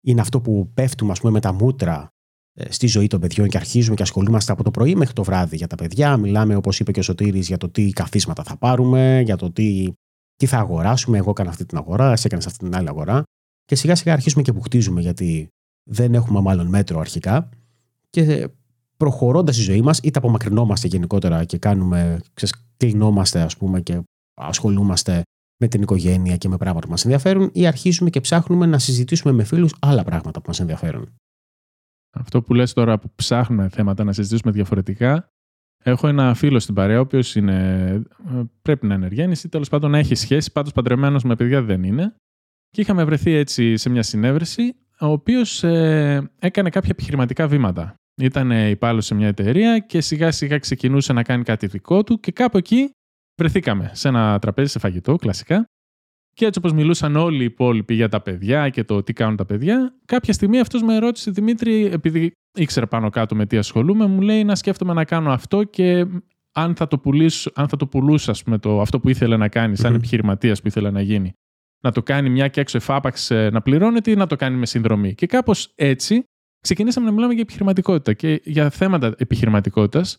είναι 0.05 0.21
αυτό 0.21 0.41
που 0.41 0.71
πέφτουμε 0.73 1.11
ας 1.11 1.19
πούμε, 1.19 1.31
με 1.31 1.39
τα 1.39 1.53
μούτρα 1.53 2.07
ε, 2.53 2.71
στη 2.71 2.87
ζωή 2.87 3.07
των 3.07 3.19
παιδιών 3.19 3.47
και 3.47 3.57
αρχίζουμε 3.57 3.95
και 3.95 4.01
ασχολούμαστε 4.01 4.51
από 4.51 4.63
το 4.63 4.71
πρωί 4.71 4.95
μέχρι 4.95 5.13
το 5.13 5.23
βράδυ 5.23 5.55
για 5.55 5.67
τα 5.67 5.75
παιδιά. 5.75 6.17
Μιλάμε, 6.17 6.55
όπως 6.55 6.79
είπε 6.79 6.91
και 6.91 6.99
ο 6.99 7.03
Σωτήρης, 7.03 7.47
για 7.47 7.57
το 7.57 7.69
τι 7.69 7.89
καθίσματα 7.89 8.43
θα 8.43 8.57
πάρουμε, 8.57 9.21
για 9.25 9.35
το 9.35 9.51
τι, 9.51 9.91
τι 10.35 10.45
θα 10.45 10.57
αγοράσουμε. 10.57 11.17
Εγώ 11.17 11.29
έκανα 11.29 11.49
αυτή 11.49 11.65
την 11.65 11.77
αγορά, 11.77 12.11
εσύ 12.11 12.23
έκανες 12.25 12.45
αυτή 12.45 12.65
την 12.65 12.75
άλλη 12.75 12.87
αγορά. 12.87 13.23
Και 13.69 13.75
σιγά 13.75 13.95
σιγά 13.95 14.13
αρχίζουμε 14.13 14.41
και 14.41 14.53
που 14.53 14.61
χτίζουμε 14.61 15.01
γιατί 15.01 15.47
δεν 15.89 16.13
έχουμε 16.13 16.41
μάλλον 16.41 16.67
μέτρο 16.67 16.99
αρχικά. 16.99 17.49
Και 18.09 18.49
προχωρώντας 18.97 19.57
η 19.57 19.61
ζωή 19.61 19.81
μας, 19.81 19.99
είτε 20.03 20.17
απομακρυνόμαστε 20.19 20.87
γενικότερα 20.87 21.43
και 21.43 21.57
κάνουμε, 21.57 22.19
κλεινόμαστε 22.77 23.41
ας 23.41 23.57
πούμε 23.57 23.81
και 23.81 24.01
ασχολούμαστε 24.33 25.21
με 25.61 25.67
την 25.67 25.81
οικογένεια 25.81 26.37
και 26.37 26.49
με 26.49 26.57
πράγματα 26.57 26.85
που 26.85 26.91
μας 26.91 27.03
ενδιαφέρουν, 27.03 27.49
ή 27.53 27.67
αρχίζουμε 27.67 28.09
και 28.09 28.21
ψάχνουμε 28.21 28.65
να 28.65 28.79
συζητήσουμε 28.79 29.33
με 29.33 29.43
φίλους 29.43 29.75
άλλα 29.79 30.03
πράγματα 30.03 30.41
που 30.41 30.47
μας 30.47 30.59
ενδιαφέρουν. 30.59 31.15
Αυτό 32.11 32.41
που 32.41 32.53
λες 32.53 32.73
τώρα 32.73 32.99
που 32.99 33.11
ψάχνουμε 33.15 33.69
θέματα 33.69 34.03
να 34.03 34.13
συζητήσουμε 34.13 34.51
διαφορετικά, 34.51 35.29
έχω 35.83 36.07
ένα 36.07 36.33
φίλο 36.33 36.59
στην 36.59 36.73
παρέα, 36.73 36.97
ο 36.97 37.01
οποίος 37.01 37.31
πρέπει 38.61 38.87
να 38.87 38.93
είναι 38.93 38.93
ενεργένης 38.93 39.43
ή 39.43 39.49
τέλος 39.49 39.69
πάντων 39.69 39.91
να 39.91 39.97
έχει 39.97 40.15
σχέση, 40.15 40.51
πάντως 40.51 40.71
παντρεμένος 40.71 41.23
με 41.23 41.35
παιδιά 41.35 41.61
δεν 41.61 41.83
είναι. 41.83 42.15
Και 42.69 42.81
είχαμε 42.81 43.03
βρεθεί 43.03 43.31
έτσι 43.31 43.77
σε 43.77 43.89
μια 43.89 44.03
συνέβρεση, 44.03 44.75
ο 44.99 45.05
οποίος 45.05 45.63
ε, 45.63 46.31
έκανε 46.39 46.69
κάποια 46.69 46.89
επιχειρηματικά 46.91 47.47
βήματα. 47.47 47.95
Ήταν 48.21 48.51
υπάλληλος 48.51 49.05
σε 49.05 49.15
μια 49.15 49.27
εταιρεία 49.27 49.79
και 49.79 50.01
σιγά 50.01 50.31
σιγά 50.31 50.57
ξεκινούσε 50.57 51.13
να 51.13 51.23
κάνει 51.23 51.43
κάτι 51.43 51.67
δικό 51.67 52.03
του 52.03 52.19
και 52.19 52.31
κάπου 52.31 52.57
εκεί 52.57 52.89
βρεθήκαμε 53.39 53.91
σε 53.93 54.07
ένα 54.07 54.39
τραπέζι 54.39 54.71
σε 54.71 54.79
φαγητό, 54.79 55.15
κλασικά. 55.15 55.65
Και 56.33 56.45
έτσι 56.45 56.59
όπως 56.59 56.73
μιλούσαν 56.73 57.15
όλοι 57.15 57.41
οι 57.41 57.45
υπόλοιποι 57.45 57.93
για 57.93 58.09
τα 58.09 58.21
παιδιά 58.21 58.69
και 58.69 58.83
το 58.83 59.03
τι 59.03 59.13
κάνουν 59.13 59.35
τα 59.35 59.45
παιδιά, 59.45 59.95
κάποια 60.05 60.33
στιγμή 60.33 60.59
αυτός 60.59 60.83
με 60.83 60.97
ρώτησε 60.97 61.31
Δημήτρη, 61.31 61.85
επειδή 61.85 62.31
ήξερα 62.57 62.87
πάνω 62.87 63.09
κάτω 63.09 63.35
με 63.35 63.45
τι 63.45 63.57
ασχολούμαι, 63.57 64.05
μου 64.05 64.21
λέει 64.21 64.43
να 64.43 64.55
σκέφτομαι 64.55 64.93
να 64.93 65.05
κάνω 65.05 65.31
αυτό 65.31 65.63
και 65.63 66.05
αν 66.51 66.75
θα 66.75 66.87
το, 66.87 66.97
πουλήσω, 66.97 67.51
αν 67.55 67.67
θα 67.67 67.77
το 67.77 67.87
πουλούσα 67.87 68.33
πούμε, 68.43 68.57
το, 68.57 68.81
αυτό 68.81 68.99
που 68.99 69.09
ήθελε 69.09 69.37
να 69.37 69.47
κάνει, 69.47 69.77
σαν 69.77 69.91
mm-hmm. 69.91 69.95
επιχειρηματίας 69.95 70.61
που 70.61 70.67
ήθελε 70.67 70.91
να 70.91 71.01
γίνει, 71.01 71.33
να 71.83 71.91
το 71.91 72.03
κάνει 72.03 72.29
μια 72.29 72.47
και 72.47 72.61
έξω 72.61 72.77
εφάπαξ 72.77 73.31
ε, 73.31 73.49
να 73.49 73.61
πληρώνεται 73.61 74.11
ή 74.11 74.15
να 74.15 74.27
το 74.27 74.35
κάνει 74.35 74.57
με 74.57 74.65
συνδρομή. 74.65 75.15
Και 75.15 75.25
κάπως 75.25 75.71
έτσι 75.75 76.23
ξεκινήσαμε 76.61 77.05
να 77.05 77.11
μιλάμε 77.11 77.33
για 77.33 77.41
επιχειρηματικότητα 77.41 78.13
και 78.13 78.41
για 78.43 78.69
θέματα 78.69 79.13
επιχειρηματικότητας. 79.17 80.17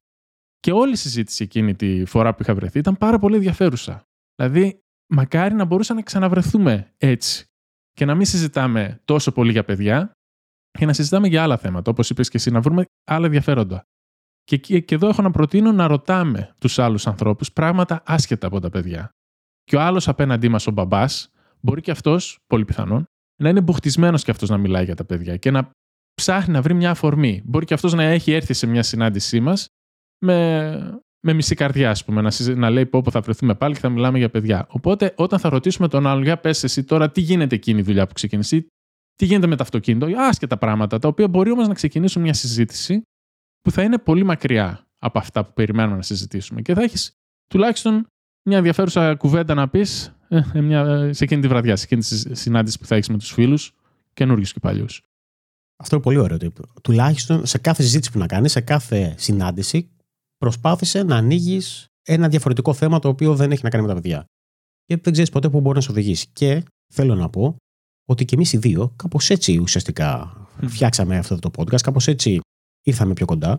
Και 0.58 0.72
όλη 0.72 0.92
η 0.92 0.96
συζήτηση 0.96 1.42
εκείνη 1.42 1.74
τη 1.74 2.04
φορά 2.04 2.34
που 2.34 2.42
είχα 2.42 2.54
βρεθεί 2.54 2.78
ήταν 2.78 2.96
πάρα 2.96 3.18
πολύ 3.18 3.34
ενδιαφέρουσα. 3.34 4.02
Δηλαδή, 4.34 4.80
μακάρι 5.12 5.54
να 5.54 5.64
μπορούσαμε 5.64 5.98
να 5.98 6.04
ξαναβρεθούμε 6.04 6.94
έτσι 6.96 7.44
και 7.92 8.04
να 8.04 8.14
μην 8.14 8.26
συζητάμε 8.26 9.00
τόσο 9.04 9.32
πολύ 9.32 9.50
για 9.50 9.64
παιδιά 9.64 10.12
και 10.78 10.86
να 10.86 10.92
συζητάμε 10.92 11.28
για 11.28 11.42
άλλα 11.42 11.56
θέματα, 11.56 11.90
όπως 11.90 12.10
είπες 12.10 12.28
και 12.28 12.36
εσύ, 12.36 12.50
να 12.50 12.60
βρούμε 12.60 12.84
άλλα 13.04 13.26
ενδιαφέροντα. 13.26 13.82
Και, 14.44 14.56
και, 14.56 14.80
και 14.80 14.94
εδώ 14.94 15.08
έχω 15.08 15.22
να 15.22 15.30
προτείνω 15.30 15.72
να 15.72 15.86
ρωτάμε 15.86 16.54
τους 16.58 16.78
άλλους 16.78 17.06
ανθρώπους 17.06 17.52
πράγματα 17.52 18.02
άσχετα 18.06 18.46
από 18.46 18.60
τα 18.60 18.70
παιδιά. 18.70 19.10
Και 19.62 19.76
ο 19.76 19.80
άλλος 19.80 20.08
απέναντί 20.08 20.48
μας, 20.48 20.66
ο 20.66 20.70
μπαμπάς, 20.70 21.30
μπορεί 21.60 21.80
και 21.80 21.90
αυτός, 21.90 22.38
πολύ 22.46 22.64
πιθανόν, 22.64 23.04
να 23.42 23.48
είναι 23.48 23.60
μπουχτισμένος 23.60 24.24
και 24.24 24.30
αυτός 24.30 24.48
να 24.48 24.58
μιλάει 24.58 24.84
για 24.84 24.94
τα 24.94 25.04
παιδιά 25.04 25.36
και 25.36 25.50
να 25.50 25.70
ψάχνει 26.14 26.52
να 26.52 26.62
βρει 26.62 26.74
μια 26.74 26.90
αφορμή. 26.90 27.42
Μπορεί 27.44 27.64
και 27.64 27.74
αυτός 27.74 27.92
να 27.92 28.02
έχει 28.02 28.32
έρθει 28.32 28.54
σε 28.54 28.66
μια 28.66 28.82
συνάντησή 28.82 29.40
μας 29.40 29.66
με, 30.24 31.00
με 31.20 31.32
μισή 31.32 31.54
καρδιά, 31.54 31.90
ας 31.90 32.04
πούμε, 32.04 32.20
να, 32.20 32.54
να 32.54 32.70
λέει 32.70 32.86
πω, 32.86 33.02
πω 33.02 33.10
θα 33.10 33.20
βρεθούμε 33.20 33.54
πάλι 33.54 33.74
και 33.74 33.80
θα 33.80 33.88
μιλάμε 33.88 34.18
για 34.18 34.30
παιδιά. 34.30 34.66
Οπότε, 34.68 35.14
όταν 35.16 35.38
θα 35.38 35.48
ρωτήσουμε 35.48 35.88
τον 35.88 36.06
άλλον, 36.06 36.22
για 36.22 36.38
πες 36.38 36.64
εσύ 36.64 36.84
τώρα, 36.84 37.10
τι 37.10 37.20
γίνεται 37.20 37.54
εκείνη 37.54 37.78
η 37.78 37.82
δουλειά 37.82 38.06
που 38.06 38.12
ξεκίνησε, 38.12 38.66
τι 39.14 39.24
γίνεται 39.24 39.46
με 39.46 39.56
το 39.56 39.62
αυτοκίνητο, 39.62 40.06
άσχετα 40.16 40.58
πράγματα, 40.58 40.98
τα 40.98 41.08
οποία 41.08 41.28
μπορεί 41.28 41.50
όμως 41.50 41.68
να 41.68 41.74
ξεκινήσουν 41.74 42.22
μια 42.22 42.34
συζήτηση 42.34 43.02
που 43.60 43.70
θα 43.70 43.82
είναι 43.82 43.98
πολύ 43.98 44.24
μακριά 44.24 44.86
από 44.98 45.18
αυτά 45.18 45.44
που 45.44 45.52
περιμένουμε 45.52 45.96
να 45.96 46.02
συζητήσουμε. 46.02 46.62
Και 46.62 46.74
θα 46.74 46.82
έχεις 46.82 47.12
τουλάχιστον 47.46 48.06
μια 48.48 48.56
ενδιαφέρουσα 48.56 49.14
κουβέντα 49.14 49.54
να 49.54 49.68
πεις 49.68 50.14
ε, 50.32 50.42
ε, 50.52 51.12
σε 51.12 51.24
εκείνη 51.24 51.40
τη 51.40 51.48
βραδιά, 51.48 51.76
σε 51.76 51.84
εκείνη 51.84 52.00
τη 52.00 52.36
συνάντηση 52.36 52.78
που 52.78 52.86
θα 52.86 52.94
έχεις 52.94 53.08
με 53.08 53.18
τους 53.18 53.32
φίλους, 53.32 53.74
καινούριους 54.12 54.52
και 54.52 54.60
παλιούς. 54.60 55.02
Αυτό 55.76 55.94
είναι 55.94 56.04
πολύ 56.04 56.18
ωραίο. 56.18 56.38
Τουλάχιστον 56.82 57.46
σε 57.46 57.58
κάθε 57.58 57.82
συζήτηση 57.82 58.12
που 58.12 58.18
να 58.18 58.26
κάνεις, 58.26 58.52
σε 58.52 58.60
κάθε 58.60 59.14
συνάντηση, 59.18 59.90
προσπάθησε 60.36 61.02
να 61.02 61.16
ανοίγεις 61.16 61.86
ένα 62.02 62.28
διαφορετικό 62.28 62.74
θέμα 62.74 62.98
το 62.98 63.08
οποίο 63.08 63.34
δεν 63.34 63.52
έχει 63.52 63.60
να 63.62 63.70
κάνει 63.70 63.82
με 63.82 63.88
τα 63.88 63.94
παιδιά. 63.94 64.24
Γιατί 64.86 65.02
δεν 65.02 65.12
ξέρεις 65.12 65.30
ποτέ 65.30 65.48
πού 65.48 65.60
μπορεί 65.60 65.76
να 65.76 65.82
σε 65.82 65.90
οδηγήσει. 65.90 66.26
Και 66.32 66.62
θέλω 66.92 67.14
να 67.14 67.30
πω 67.30 67.56
ότι 68.08 68.24
και 68.24 68.34
εμείς 68.34 68.52
οι 68.52 68.56
δύο, 68.58 68.92
κάπως 68.96 69.30
έτσι 69.30 69.58
ουσιαστικά 69.58 70.34
φτιάξαμε 70.66 71.18
αυτό 71.18 71.38
το 71.38 71.50
podcast, 71.56 71.80
κάπως 71.80 72.06
έτσι 72.06 72.40
ήρθαμε 72.82 73.12
πιο 73.12 73.26
κοντά, 73.26 73.56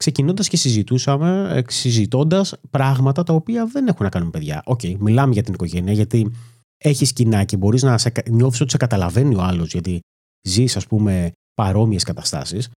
ξεκινώντας 0.00 0.48
και 0.48 0.56
συζητούσαμε, 0.56 1.48
ε, 1.50 1.62
συζητώντας 1.72 2.54
πράγματα 2.70 3.22
τα 3.22 3.32
οποία 3.32 3.66
δεν 3.66 3.86
έχουν 3.86 4.04
να 4.04 4.10
κάνουν 4.10 4.26
με 4.26 4.38
παιδιά. 4.38 4.62
Okay, 4.64 4.96
μιλάμε 4.98 5.32
για 5.32 5.42
την 5.42 5.54
οικογένεια, 5.54 5.92
γιατί 5.92 6.30
έχεις 6.76 7.12
κοινά 7.12 7.44
και 7.44 7.56
μπορείς 7.56 7.82
να 7.82 7.98
νιώθεις 8.30 8.60
ότι 8.60 8.70
σε 8.70 8.76
καταλαβαίνει 8.76 9.34
ο 9.34 9.40
άλλος, 9.40 9.72
γιατί 9.72 10.00
ζεις, 10.48 10.76
ας 10.76 10.86
πούμε, 10.86 11.30
παρόμοιες 11.54 12.02
καταστάσεις. 12.02 12.68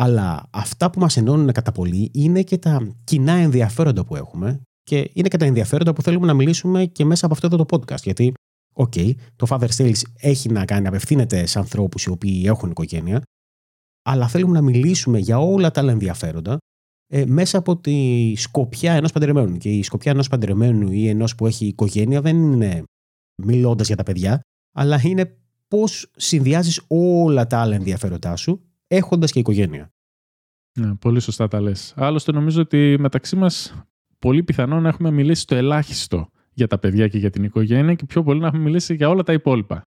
Αλλά 0.00 0.48
αυτά 0.50 0.90
που 0.90 1.00
μας 1.00 1.16
ενώνουν 1.16 1.52
κατά 1.52 1.72
πολύ 1.72 2.10
είναι 2.14 2.42
και 2.42 2.58
τα 2.58 2.94
κοινά 3.04 3.32
ενδιαφέροντα 3.32 4.04
που 4.04 4.16
έχουμε 4.16 4.60
και 4.82 5.10
είναι 5.12 5.28
και 5.28 5.36
τα 5.36 5.44
ενδιαφέροντα 5.44 5.92
που 5.92 6.02
θέλουμε 6.02 6.26
να 6.26 6.34
μιλήσουμε 6.34 6.86
και 6.86 7.04
μέσα 7.04 7.26
από 7.26 7.34
αυτό 7.34 7.46
εδώ 7.46 7.64
το 7.64 7.76
podcast. 7.76 8.02
Γιατί, 8.02 8.32
okay, 8.74 9.12
το 9.36 9.46
Father 9.50 9.68
Sales 9.76 10.00
έχει 10.20 10.48
να 10.48 10.64
κάνει, 10.64 10.86
απευθύνεται 10.86 11.46
σε 11.46 11.58
ανθρώπους 11.58 12.04
οι 12.04 12.10
οποίοι 12.10 12.42
έχουν 12.46 12.70
οικογένεια, 12.70 13.22
αλλά 14.02 14.28
θέλουμε 14.28 14.52
να 14.52 14.62
μιλήσουμε 14.62 15.18
για 15.18 15.38
όλα 15.38 15.70
τα 15.70 15.80
άλλα 15.80 15.92
ενδιαφέροντα 15.92 16.58
ε, 17.08 17.26
μέσα 17.26 17.58
από 17.58 17.76
τη 17.76 18.32
σκοπιά 18.36 18.92
ενός 18.92 19.12
παντρεμένου. 19.12 19.56
Και 19.56 19.70
η 19.70 19.82
σκοπιά 19.82 20.12
ενός 20.12 20.28
παντρεμένου 20.28 20.92
ή 20.92 21.08
ενός 21.08 21.34
που 21.34 21.46
έχει 21.46 21.66
οικογένεια 21.66 22.20
δεν 22.20 22.36
είναι 22.36 22.82
μιλώντας 23.42 23.86
για 23.86 23.96
τα 23.96 24.02
παιδιά, 24.02 24.40
αλλά 24.72 25.00
είναι 25.04 25.36
πώς 25.68 26.10
συνδυάζεις 26.16 26.82
όλα 26.88 27.46
τα 27.46 27.60
άλλα 27.60 27.74
ενδιαφέροντά 27.74 28.36
σου 28.36 28.62
έχοντας 28.86 29.32
και 29.32 29.38
οικογένεια. 29.38 29.92
Ναι, 30.78 30.94
πολύ 30.94 31.20
σωστά 31.20 31.48
τα 31.48 31.60
λες. 31.60 31.92
Άλλωστε, 31.96 32.32
νομίζω 32.32 32.60
ότι 32.60 32.96
μεταξύ 32.98 33.36
μας 33.36 33.74
πολύ 34.18 34.42
πιθανό 34.42 34.80
να 34.80 34.88
έχουμε 34.88 35.10
μιλήσει 35.10 35.46
το 35.46 35.54
ελάχιστο 35.54 36.28
για 36.52 36.66
τα 36.66 36.78
παιδιά 36.78 37.08
και 37.08 37.18
για 37.18 37.30
την 37.30 37.44
οικογένεια 37.44 37.94
και 37.94 38.04
πιο 38.06 38.22
πολύ 38.22 38.40
να 38.40 38.46
έχουμε 38.46 38.62
μιλήσει 38.62 38.94
για 38.94 39.08
όλα 39.08 39.22
τα 39.22 39.32
υπόλοιπα. 39.32 39.82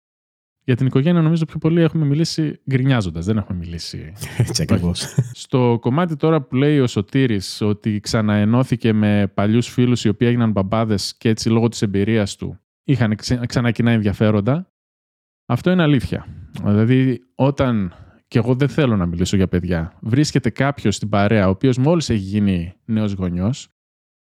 Για 0.65 0.77
την 0.77 0.87
οικογένεια, 0.87 1.21
νομίζω 1.21 1.45
πιο 1.45 1.59
πολύ 1.59 1.81
έχουμε 1.81 2.05
μιλήσει 2.05 2.61
γκρινιάζοντας. 2.71 3.25
Δεν 3.25 3.37
έχουμε 3.37 3.59
μιλήσει. 3.59 4.13
Έτσι 4.49 4.63
ακριβώς. 4.63 5.15
Στο 5.33 5.79
κομμάτι 5.81 6.17
τώρα 6.17 6.43
που 6.43 6.57
λέει 6.57 6.81
ο 6.81 6.87
Σωτήρης 6.87 7.61
ότι 7.61 8.01
ξαναενώθηκε 8.01 8.93
με 8.93 9.31
παλιούς 9.35 9.69
φίλους 9.69 10.05
οι 10.05 10.09
οποίοι 10.09 10.29
έγιναν 10.31 10.51
μπαμπάδες 10.51 11.17
και 11.19 11.29
έτσι 11.29 11.49
λόγω 11.49 11.69
της 11.69 11.83
εμπειρίας 11.83 12.37
του 12.37 12.61
είχαν 12.85 13.17
ξανά 13.47 13.71
κοινά 13.71 13.91
ενδιαφέροντα. 13.91 14.73
Αυτό 15.47 15.71
είναι 15.71 15.83
αλήθεια. 15.83 16.27
Δηλαδή, 16.65 17.21
όταν 17.35 17.95
και 18.29 18.39
εγώ 18.39 18.55
δεν 18.55 18.69
θέλω 18.69 18.97
να 18.97 19.07
μιλήσω 19.07 19.37
για 19.37 19.49
παιδιά, 19.49 19.99
βρίσκεται 20.01 20.51
κάποιος 20.51 20.95
στην 20.95 21.09
παρέα, 21.09 21.47
ο 21.47 21.51
οποίος 21.51 21.79
μόλις 21.79 22.11
έχει 22.11 22.21
γίνει 22.21 22.73
νέος 22.85 23.13
γονιός 23.13 23.69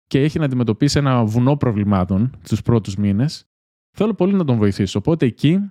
και 0.07 0.22
έχει 0.22 0.38
να 0.38 0.44
αντιμετωπίσει 0.44 0.98
ένα 0.98 1.24
βουνό 1.24 1.57
προβλημάτων 1.57 2.37
τους 2.48 2.62
πρώτους 2.62 2.96
μήνες, 2.96 3.48
θέλω 3.96 4.14
πολύ 4.14 4.35
να 4.35 4.44
τον 4.44 4.57
βοηθήσω. 4.57 4.98
Οπότε 4.98 5.27
εκεί 5.27 5.70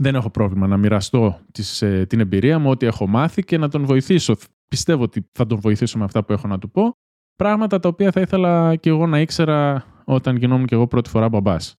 δεν 0.00 0.14
έχω 0.14 0.30
πρόβλημα 0.30 0.66
να 0.66 0.76
μοιραστώ 0.76 1.40
τις, 1.52 1.82
ε, 1.82 2.06
την 2.06 2.20
εμπειρία 2.20 2.58
μου, 2.58 2.70
ό,τι 2.70 2.86
έχω 2.86 3.06
μάθει 3.06 3.42
και 3.42 3.58
να 3.58 3.68
τον 3.68 3.84
βοηθήσω. 3.84 4.36
Πιστεύω 4.68 5.02
ότι 5.02 5.28
θα 5.32 5.46
τον 5.46 5.60
βοηθήσω 5.60 5.98
με 5.98 6.04
αυτά 6.04 6.24
που 6.24 6.32
έχω 6.32 6.48
να 6.48 6.58
του 6.58 6.70
πω. 6.70 6.92
Πράγματα 7.36 7.80
τα 7.80 7.88
οποία 7.88 8.10
θα 8.10 8.20
ήθελα 8.20 8.76
και 8.76 8.88
εγώ 8.88 9.06
να 9.06 9.20
ήξερα 9.20 9.84
όταν 10.04 10.36
γινόμουν 10.36 10.66
και 10.66 10.74
εγώ 10.74 10.86
πρώτη 10.86 11.10
φορά 11.10 11.28
μπαμπάς. 11.28 11.74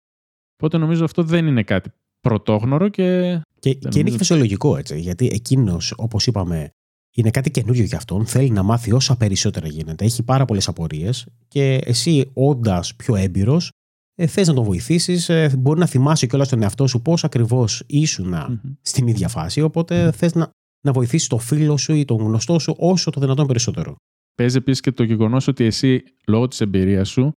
Οπότε 0.55 0.79
νομίζω 0.79 1.05
αυτό 1.05 1.23
δεν 1.23 1.47
είναι 1.47 1.63
κάτι 1.63 1.91
πρωτόγνωρο 2.21 2.89
και. 2.89 3.41
Και, 3.59 3.75
και 3.75 3.99
είναι 3.99 4.11
και 4.11 4.17
φυσιολογικό 4.17 4.77
έτσι. 4.77 5.01
Γιατί 5.01 5.31
εκείνος, 5.33 5.95
όπως 5.97 6.27
είπαμε, 6.27 6.71
είναι 7.15 7.31
κάτι 7.31 7.51
καινούριο 7.51 7.85
για 7.85 7.97
αυτόν. 7.97 8.27
Θέλει 8.27 8.51
να 8.51 8.63
μάθει 8.63 8.93
όσα 8.93 9.17
περισσότερα 9.17 9.69
γίνεται. 9.69 10.05
Έχει 10.05 10.23
πάρα 10.23 10.45
πολλές 10.45 10.69
απορίες 10.69 11.27
και 11.49 11.81
εσύ, 11.85 12.31
όντας 12.35 12.95
πιο 12.95 13.17
έμπειρος, 13.17 13.71
ε, 14.15 14.27
θες 14.27 14.49
να 14.49 14.55
τον 14.55 14.65
βοηθήσεις. 14.65 15.29
Ε, 15.29 15.57
μπορεί 15.59 15.81
να 15.81 15.87
θυμάσαι 15.87 16.27
κιόλας 16.27 16.49
τον 16.49 16.63
εαυτό 16.63 16.87
σου 16.87 17.03
πώς 17.03 17.25
ακριβώς 17.25 17.83
ήσουν 17.87 18.35
στην 18.83 19.07
ίδια 19.07 19.29
φάση. 19.29 19.61
Οπότε 19.61 20.13
θες 20.13 20.35
να, 20.35 20.51
να 20.85 20.93
βοηθήσεις 20.93 21.29
το 21.29 21.39
φίλο 21.39 21.77
σου 21.77 21.95
ή 21.95 22.05
τον 22.05 22.17
γνωστό 22.17 22.59
σου 22.59 22.75
όσο 22.79 23.11
το 23.11 23.21
δυνατόν 23.21 23.47
περισσότερο. 23.47 23.97
Παίζει 24.35 24.57
επίσης 24.57 24.81
και 24.81 24.93
το 24.93 25.03
γεγονός 25.03 25.47
ότι 25.47 25.65
εσύ, 25.65 26.03
λόγω 26.27 26.49
της 26.49 26.61
εμπειρίας 26.61 27.09
σου, 27.09 27.33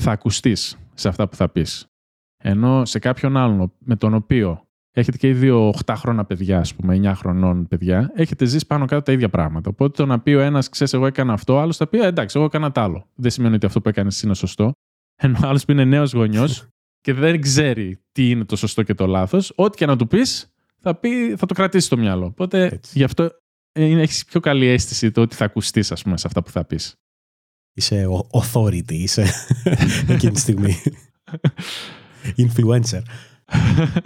θα 0.00 0.10
ακουστείς 0.10 0.78
σε 0.94 1.08
αυτά 1.08 1.28
που 1.28 1.36
θα 1.36 1.48
πεις. 1.48 1.86
Ενώ 2.42 2.84
σε 2.84 2.98
κάποιον 2.98 3.36
άλλον 3.36 3.72
με 3.78 3.96
τον 3.96 4.14
οποίο 4.14 4.64
έχετε 4.90 5.16
και 5.16 5.28
οι 5.28 5.32
δύο 5.32 5.72
8 5.84 5.94
χρόνια 5.96 6.24
παιδιά, 6.24 6.58
ας 6.58 6.74
πούμε, 6.74 7.00
9 7.02 7.12
χρονών 7.16 7.68
παιδιά, 7.68 8.12
έχετε 8.14 8.44
ζήσει 8.44 8.66
πάνω 8.66 8.84
κάτω 8.84 9.02
τα 9.02 9.12
ίδια 9.12 9.28
πράγματα. 9.28 9.70
Οπότε 9.70 10.02
το 10.02 10.06
να 10.06 10.20
πει 10.20 10.34
ο 10.34 10.40
ένας, 10.40 10.68
ξέρεις, 10.68 10.92
εγώ 10.92 11.06
έκανα 11.06 11.32
αυτό, 11.32 11.58
άλλος 11.58 11.76
θα 11.76 11.86
πει, 11.86 11.98
«Ε, 11.98 12.06
εντάξει, 12.06 12.36
εγώ 12.36 12.46
έκανα 12.46 12.72
τ' 12.72 12.78
άλλο. 12.78 13.06
Δεν 13.14 13.30
σημαίνει 13.30 13.54
ότι 13.54 13.66
αυτό 13.66 13.80
που 13.80 13.88
έκανες 13.88 14.22
είναι 14.22 14.34
σωστό. 14.34 14.72
Ενώ 15.16 15.38
άλλος 15.42 15.64
που 15.64 15.70
είναι 15.70 15.84
νέος 15.84 16.12
γονιός 16.12 16.66
και 17.00 17.12
δεν 17.12 17.40
ξέρει 17.40 17.98
τι 18.12 18.30
είναι 18.30 18.44
το 18.44 18.56
σωστό 18.56 18.82
και 18.82 18.94
το 18.94 19.06
λάθος, 19.06 19.52
ό,τι 19.54 19.76
και 19.76 19.86
να 19.86 19.96
του 19.96 20.06
πεις, 20.06 20.52
θα, 20.80 20.94
πει, 20.94 21.36
θα 21.36 21.46
το 21.46 21.54
κρατήσει 21.54 21.86
στο 21.86 21.96
μυαλό. 21.96 22.26
Οπότε 22.26 22.64
Έτσι. 22.64 22.98
γι' 22.98 23.04
αυτό 23.04 23.30
έχεις 23.72 24.24
πιο 24.24 24.40
καλή 24.40 24.66
αίσθηση 24.66 25.10
το 25.10 25.20
ότι 25.20 25.34
θα 25.34 25.44
ακουστείς, 25.44 25.92
ας 25.92 26.02
πούμε, 26.02 26.16
σε 26.16 26.26
αυτά 26.26 26.42
που 26.42 26.50
θα 26.50 26.64
πεις. 26.64 26.94
Είσαι 27.72 28.06
authority, 28.30 28.92
είσαι 28.92 29.26
εκείνη 30.08 30.32
τη 30.32 30.40
στιγμή. 30.40 30.76
Influencer. 32.36 33.02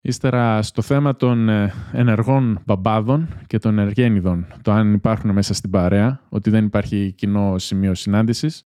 Ύστερα 0.00 0.62
στο 0.62 0.82
θέμα 0.82 1.16
των 1.16 1.48
ε, 1.48 1.72
ενεργών 1.92 2.62
μπαμπάδων 2.66 3.28
και 3.46 3.58
των 3.58 3.78
ενεργένιδων, 3.78 4.46
το 4.62 4.72
αν 4.72 4.92
υπάρχουν 4.92 5.30
μέσα 5.30 5.54
στην 5.54 5.70
παρέα, 5.70 6.20
ότι 6.28 6.50
δεν 6.50 6.64
υπάρχει 6.64 7.12
κοινό 7.12 7.58
σημείο 7.58 7.94
συνάντησης, 7.94 8.67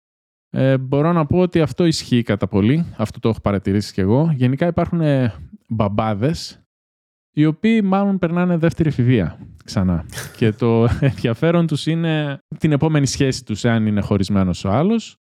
ε, 0.50 0.78
μπορώ 0.78 1.12
να 1.12 1.26
πω 1.26 1.38
ότι 1.40 1.62
αυτό 1.62 1.86
ισχύει 1.86 2.22
κατά 2.24 2.48
πολύ. 2.48 2.94
Αυτό 2.98 3.20
το 3.20 3.30
έχω 3.30 3.40
παρατηρήσει 3.42 3.94
κι 3.94 4.00
εγώ. 4.00 4.34
Γενικά 4.36 4.68
υπάρχουν 4.68 5.02
ε, 5.02 5.34
μπαμπάδες 5.68 6.62
οι 7.32 7.46
οποίοι 7.46 7.82
μάλλον 7.84 8.18
περνάνε 8.18 8.58
δεύτερη 8.58 8.90
εφηβεία 8.90 9.40
ξανά. 9.64 10.06
και 10.38 10.52
το 10.52 10.88
ενδιαφέρον 11.00 11.68
τους 11.68 11.86
είναι 11.86 12.40
την 12.58 12.72
επόμενη 12.72 13.06
σχέση 13.06 13.46
τους, 13.46 13.64
εάν 13.64 13.86
είναι 13.86 14.02
χωρισμένος 14.02 14.66
ο 14.66 14.70
άλλος 14.70 15.18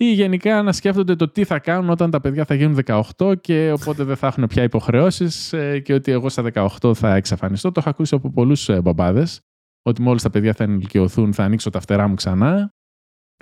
ή 0.00 0.12
γενικά 0.12 0.62
να 0.62 0.72
σκέφτονται 0.72 1.14
το 1.14 1.28
τι 1.28 1.44
θα 1.44 1.58
κάνουν 1.58 1.90
όταν 1.90 2.10
τα 2.10 2.20
παιδιά 2.20 2.44
θα 2.44 2.54
γίνουν 2.54 2.78
18 3.16 3.40
και 3.40 3.72
οπότε 3.72 4.04
δεν 4.04 4.16
θα 4.16 4.26
έχουν 4.26 4.46
πια 4.46 4.62
υποχρεώσεις 4.62 5.52
ε, 5.52 5.78
και 5.78 5.94
ότι 5.94 6.12
εγώ 6.12 6.28
στα 6.28 6.44
18 6.80 6.94
θα 6.94 7.14
εξαφανιστώ. 7.14 7.72
Το 7.72 7.80
έχω 7.80 7.88
ακούσει 7.88 8.14
από 8.14 8.30
πολλούς 8.30 8.68
ε, 8.68 8.80
μπαμπάδες 8.80 9.40
ότι 9.82 10.02
μόλις 10.02 10.22
τα 10.22 10.30
παιδιά 10.30 10.52
θα 10.52 10.64
ενηλικιωθούν 10.64 11.32
θα 11.32 11.44
ανοίξω 11.44 11.70
τα 11.70 11.80
φτερά 11.80 12.08
μου 12.08 12.14
ξανά 12.14 12.72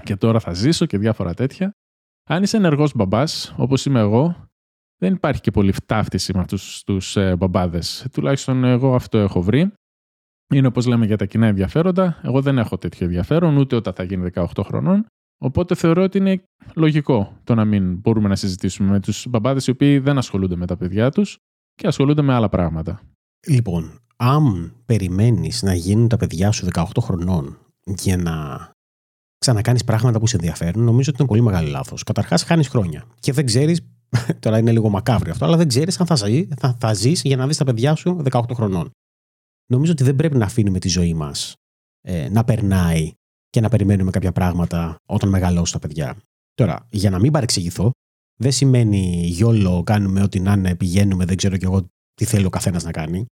και 0.03 0.17
τώρα 0.17 0.41
θα 0.41 0.53
ζήσω 0.53 0.87
και 0.87 0.99
διάφορα 0.99 1.35
τέτοια. 1.35 1.71
Αν 2.29 2.43
είσαι 2.43 2.57
ενεργός 2.57 2.95
μπαμπάς, 2.95 3.55
όπως 3.57 3.87
είμαι 3.87 4.01
εγώ, 4.01 4.47
δεν 4.99 5.13
υπάρχει 5.13 5.41
και 5.41 5.51
πολύ 5.51 5.73
φτάφτιση 5.73 6.35
με 6.35 6.41
αυτούς 6.41 6.83
τους 6.85 7.17
ε, 7.17 7.37
μπαμπάδες. 7.37 8.07
Τουλάχιστον 8.13 8.65
εγώ 8.65 8.95
αυτό 8.95 9.19
έχω 9.19 9.43
βρει. 9.43 9.73
Είναι 10.55 10.67
όπως 10.67 10.87
λέμε 10.87 11.07
για 11.07 11.17
τα 11.17 11.25
κοινά 11.25 11.47
ενδιαφέροντα. 11.47 12.21
Εγώ 12.23 12.43
δεν 12.43 12.59
έχω 12.59 12.79
τέτοιο 12.79 13.07
ενδιαφέρον, 13.07 13.57
ούτε 13.57 13.77
όταν 13.77 13.95
θα 13.95 14.03
γίνει 14.03 14.31
18 14.35 14.47
χρονών. 14.65 15.07
Οπότε 15.39 15.75
θεωρώ 15.75 16.03
ότι 16.03 16.19
είναι 16.19 16.43
λογικό 16.75 17.41
το 17.45 17.55
να 17.55 17.65
μην 17.65 17.97
μπορούμε 17.97 18.29
να 18.29 18.37
συζητήσουμε 18.37 18.91
με 18.91 19.01
τους 19.01 19.27
μπαμπάδες 19.29 19.67
οι 19.67 19.71
οποίοι 19.71 19.99
δεν 19.99 20.19
ασχολούνται 20.19 20.57
με 20.57 20.67
τα 20.67 20.77
παιδιά 20.77 21.11
τους 21.11 21.39
και 21.75 21.87
ασχολούνται 21.87 22.23
με 22.23 22.35
άλλα 22.35 22.49
πράγματα. 22.49 23.01
Λοιπόν, 23.49 23.99
αν 24.17 24.75
περιμένεις 24.87 25.63
να 25.63 25.75
γίνουν 25.75 26.09
τα 26.09 26.17
παιδιά 26.17 26.51
σου 26.51 26.67
18 26.73 26.85
χρονών 27.01 27.59
για 27.85 28.17
να 28.17 28.71
ξανακάνεις 29.47 29.85
πράγματα 29.85 30.19
που 30.19 30.27
σε 30.27 30.37
ενδιαφέρουν, 30.37 30.85
νομίζω 30.85 31.11
ότι 31.11 31.21
είναι 31.21 31.29
πολύ 31.29 31.43
μεγάλο 31.43 31.69
λάθος. 31.69 32.03
Καταρχάς, 32.03 32.43
χάνεις 32.43 32.69
χρόνια. 32.69 33.07
Και 33.21 33.33
δεν 33.33 33.47
ξέρεις, 33.47 33.81
τώρα 34.43 34.59
είναι 34.59 34.73
λίγο 34.73 34.89
μακάβριο 34.89 35.33
αυτό, 35.33 35.45
αλλά 35.45 35.57
δεν 35.57 35.69
ξέρεις 35.69 36.01
αν 36.01 36.07
θα, 36.07 36.17
θα, 36.57 36.77
θα 36.81 36.93
ζεις 36.93 37.23
για 37.23 37.37
να 37.37 37.47
δεις 37.47 37.57
τα 37.57 37.65
παιδιά 37.65 37.95
σου 37.95 38.23
18 38.31 38.41
χρονών. 38.55 38.91
Νομίζω 39.71 39.93
ότι 39.93 40.05
δεν 40.05 40.17
πρέπει 40.17 40.37
να 40.37 40.45
αφήνουμε 40.45 40.79
τη 40.79 40.89
ζωή 40.89 41.15
μας 41.15 41.55
ε, 42.01 42.29
να 42.29 42.45
περνάει 42.45 43.13
και 43.51 43.61
να 43.61 43.69
περιμένουμε 43.69 44.11
κάποια 44.11 44.33
πράγματα 44.33 44.97
όταν 45.09 45.29
μεγαλώσουν 45.29 45.81
τα 45.81 45.87
παιδιά. 45.87 46.17
Τώρα, 46.55 46.87
για 46.91 47.11
να 47.11 47.19
μην 47.19 47.33
παρεξηγηθώ, 47.33 47.91
δεν 48.41 48.53
σημαίνει 48.53 49.27
γιόλο, 49.27 49.83
κάνουμε 49.83 50.23
ό,τι 50.23 50.41
να 50.41 50.53
είναι, 50.53 50.77
πηγαίνουμε, 50.77 51.25
δεν 51.25 51.37
ξέρω 51.37 51.57
κι 51.57 51.65
εγώ 51.65 51.87
τι 52.15 52.25
θέλει 52.25 52.45
ο 52.45 52.51
καθένας 52.51 52.85
να 52.85 52.91
κάνει. 52.91 53.25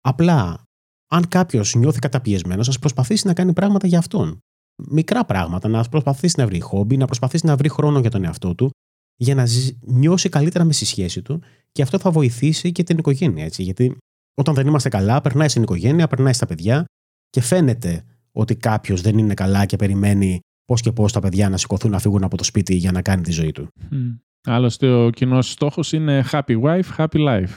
Απλά, 0.00 0.62
αν 1.10 1.28
κάποιος 1.28 1.74
νιώθει 1.74 1.98
καταπιεσμένος, 1.98 2.68
ας 2.68 2.78
προσπαθήσει 2.78 3.26
να 3.26 3.32
κάνει 3.32 3.52
πράγματα 3.52 3.86
για 3.86 3.98
αυτόν. 3.98 4.40
Μικρά 4.76 5.24
πράγματα, 5.24 5.68
να 5.68 5.84
προσπαθήσει 5.84 6.34
να 6.38 6.46
βρει 6.46 6.60
χόμπι, 6.60 6.96
να 6.96 7.04
προσπαθήσει 7.04 7.46
να 7.46 7.56
βρει 7.56 7.68
χρόνο 7.68 7.98
για 7.98 8.10
τον 8.10 8.24
εαυτό 8.24 8.54
του, 8.54 8.70
για 9.16 9.34
να 9.34 9.46
νιώσει 9.80 10.28
καλύτερα 10.28 10.64
με 10.64 10.72
στη 10.72 10.84
σχέση 10.84 11.22
του 11.22 11.42
και 11.72 11.82
αυτό 11.82 11.98
θα 11.98 12.10
βοηθήσει 12.10 12.72
και 12.72 12.82
την 12.82 12.98
οικογένεια. 12.98 13.44
Έτσι. 13.44 13.62
Γιατί 13.62 13.96
όταν 14.34 14.54
δεν 14.54 14.66
είμαστε 14.66 14.88
καλά, 14.88 15.20
περνάει 15.20 15.48
στην 15.48 15.62
οικογένεια, 15.62 16.06
περνάει 16.06 16.32
στα 16.32 16.46
παιδιά 16.46 16.84
και 17.30 17.40
φαίνεται 17.40 18.04
ότι 18.32 18.56
κάποιος 18.56 19.00
δεν 19.00 19.18
είναι 19.18 19.34
καλά 19.34 19.66
και 19.66 19.76
περιμένει 19.76 20.40
πώς 20.64 20.80
και 20.80 20.92
πώς 20.92 21.12
τα 21.12 21.20
παιδιά 21.20 21.48
να 21.48 21.56
σηκωθούν 21.56 21.90
να 21.90 21.98
φύγουν 21.98 22.24
από 22.24 22.36
το 22.36 22.44
σπίτι 22.44 22.74
για 22.74 22.92
να 22.92 23.02
κάνει 23.02 23.22
τη 23.22 23.30
ζωή 23.30 23.52
του. 23.52 23.68
Mm. 23.90 24.18
Άλλωστε, 24.44 24.92
ο 24.92 25.10
κοινός 25.10 25.50
στόχος 25.50 25.92
είναι 25.92 26.24
happy 26.30 26.62
wife, 26.62 26.96
happy 26.96 27.28
life. 27.28 27.50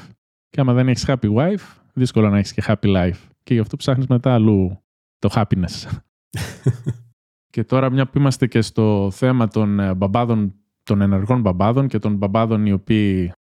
Και 0.50 0.62
άμα 0.62 0.74
δεν 0.74 0.88
έχεις 0.88 1.06
happy 1.08 1.34
wife, 1.36 1.82
δύσκολο 1.94 2.30
να 2.30 2.38
έχεις 2.38 2.54
και 2.54 2.64
happy 2.68 2.96
life. 2.96 3.20
Και 3.44 3.54
γι' 3.54 3.60
αυτό 3.60 3.78
ψάχνεις 3.78 4.08
μετά 4.08 4.34
αλλού 4.34 4.84
το 5.20 5.30
happiness. 5.34 5.88
και 7.50 7.64
τώρα, 7.64 7.92
μια 7.92 8.08
που 8.08 8.18
είμαστε 8.18 8.48
και 8.48 8.62
στο 8.62 9.10
θέμα 9.12 9.48
των 9.48 9.80
ε, 9.80 9.94
μπαμπάδων, 9.94 10.54
των 10.84 11.02
ενεργών 11.02 11.42
μπαμπάδων 11.42 11.88
και 11.88 12.00
των 12.00 12.16
μπαμπάδων 12.16 12.66
οι 12.66 12.72
οποίοι 12.72 13.32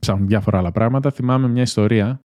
ψάχνουν 0.00 0.26
διάφορα 0.26 0.58
άλλα 0.58 0.72
πράγματα, 0.72 1.10
θυμάμαι 1.10 1.48
μια 1.48 1.62
ιστορία 1.62 2.20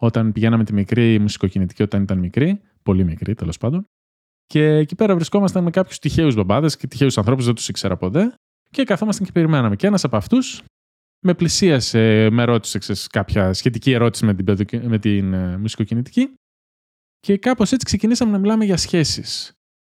όταν 0.00 0.32
πηγαίναμε 0.32 0.64
τη 0.64 0.72
μικρή 0.72 1.18
μουσικοκινητική 1.18 1.82
όταν 1.82 2.02
ήταν 2.02 2.18
μικρή, 2.18 2.60
πολύ 2.82 3.04
μικρή 3.04 3.34
τέλος 3.34 3.58
πάντων, 3.58 3.86
και 4.46 4.64
εκεί 4.64 4.94
πέρα 4.94 5.14
βρισκόμασταν 5.14 5.64
με 5.64 5.70
κάποιους 5.70 5.98
τυχαίους 5.98 6.34
μπαμπάδες 6.34 6.76
και 6.76 6.86
τυχαίους 6.86 7.18
ανθρώπους, 7.18 7.44
δεν 7.44 7.54
τους 7.54 7.68
ήξερα 7.68 7.96
ποτέ. 7.96 8.34
Και 8.70 8.84
καθόμασταν 8.84 9.26
και 9.26 9.32
περιμέναμε. 9.32 9.76
Και 9.76 9.86
ένας 9.86 10.04
από 10.04 10.16
αυτούς 10.16 10.62
με 11.24 11.34
πλησίασε, 11.34 12.28
με 12.30 12.44
ρώτησε 12.44 12.78
ξέρεις, 12.78 13.06
κάποια 13.06 13.52
σχετική 13.52 13.92
ερώτηση 13.92 14.24
με 14.24 14.34
την, 14.34 14.88
με 14.88 14.98
την 14.98 15.34
uh, 15.34 15.56
μουσικοκινητική. 15.58 16.34
Και 17.20 17.38
κάπως 17.38 17.72
έτσι 17.72 17.86
ξεκινήσαμε 17.86 18.30
να 18.30 18.38
μιλάμε 18.38 18.64
για 18.64 18.76
σχέσεις. 18.76 19.52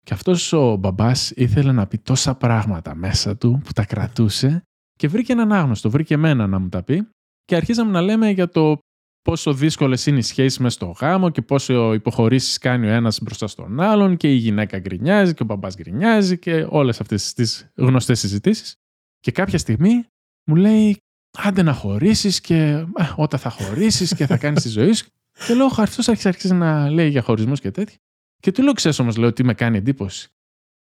Και 0.04 0.14
αυτός 0.14 0.52
ο 0.52 0.76
μπαμπάς 0.76 1.30
ήθελε 1.30 1.72
να 1.72 1.86
πει 1.86 1.98
τόσα 1.98 2.34
πράγματα 2.34 2.94
μέσα 2.94 3.36
του 3.36 3.60
που 3.64 3.72
τα 3.72 3.84
κρατούσε 3.84 4.62
και 4.98 5.08
βρήκε 5.08 5.32
έναν 5.32 5.52
άγνωστο, 5.52 5.90
βρήκε 5.90 6.14
εμένα 6.14 6.46
να 6.46 6.58
μου 6.58 6.68
τα 6.68 6.82
πει. 6.82 7.08
Και 7.44 7.56
αρχίζαμε 7.56 7.90
να 7.90 8.00
λέμε 8.00 8.30
για 8.30 8.48
το 8.48 8.78
πόσο 9.22 9.52
δύσκολες 9.52 10.06
είναι 10.06 10.18
οι 10.18 10.22
σχέσεις 10.22 10.58
μες 10.58 10.72
στο 10.72 10.86
γάμο 10.86 11.30
και 11.30 11.42
πόσο 11.42 11.94
υποχωρήσεις 11.94 12.58
κάνει 12.58 12.86
ο 12.86 12.90
ένας 12.90 13.20
μπροστά 13.22 13.46
στον 13.46 13.80
άλλον 13.80 14.16
και 14.16 14.32
η 14.32 14.34
γυναίκα 14.34 14.78
γκρινιάζει 14.78 15.34
και 15.34 15.42
ο 15.42 15.46
μπαμπάς 15.46 15.74
γκρινιάζει 15.76 16.38
και 16.38 16.66
όλες 16.68 17.00
αυτές 17.00 17.32
τις 17.32 17.70
γνωστές 17.74 18.18
συζητήσεις. 18.18 18.74
Και 19.20 19.30
κάποια 19.30 19.58
στιγμή 19.58 20.04
μου 20.44 20.56
λέει, 20.56 20.96
άντε 21.38 21.62
να 21.62 21.72
χωρίσεις 21.72 22.40
και 22.40 22.56
ε, 22.96 23.12
όταν 23.16 23.40
θα 23.40 23.50
χωρίσεις 23.50 24.14
και 24.14 24.26
θα 24.26 24.36
κάνεις 24.36 24.62
τη 24.62 24.68
ζωή 24.68 24.92
σου. 24.92 25.06
Και 25.46 25.54
λέω, 25.54 25.66
αυτός 25.76 26.08
έχει 26.08 26.28
αρχίσει 26.28 26.54
να 26.54 26.90
λέει 26.90 27.08
για 27.08 27.22
χωρισμούς 27.22 27.60
και 27.60 27.70
τέτοια. 27.70 27.96
Και 28.42 28.52
του 28.52 28.62
λέω, 28.62 28.72
ξέρεις 28.72 28.98
όμως, 28.98 29.16
λέω, 29.16 29.32
τι 29.32 29.44
με 29.44 29.54
κάνει 29.54 29.76
εντύπωση. 29.76 30.32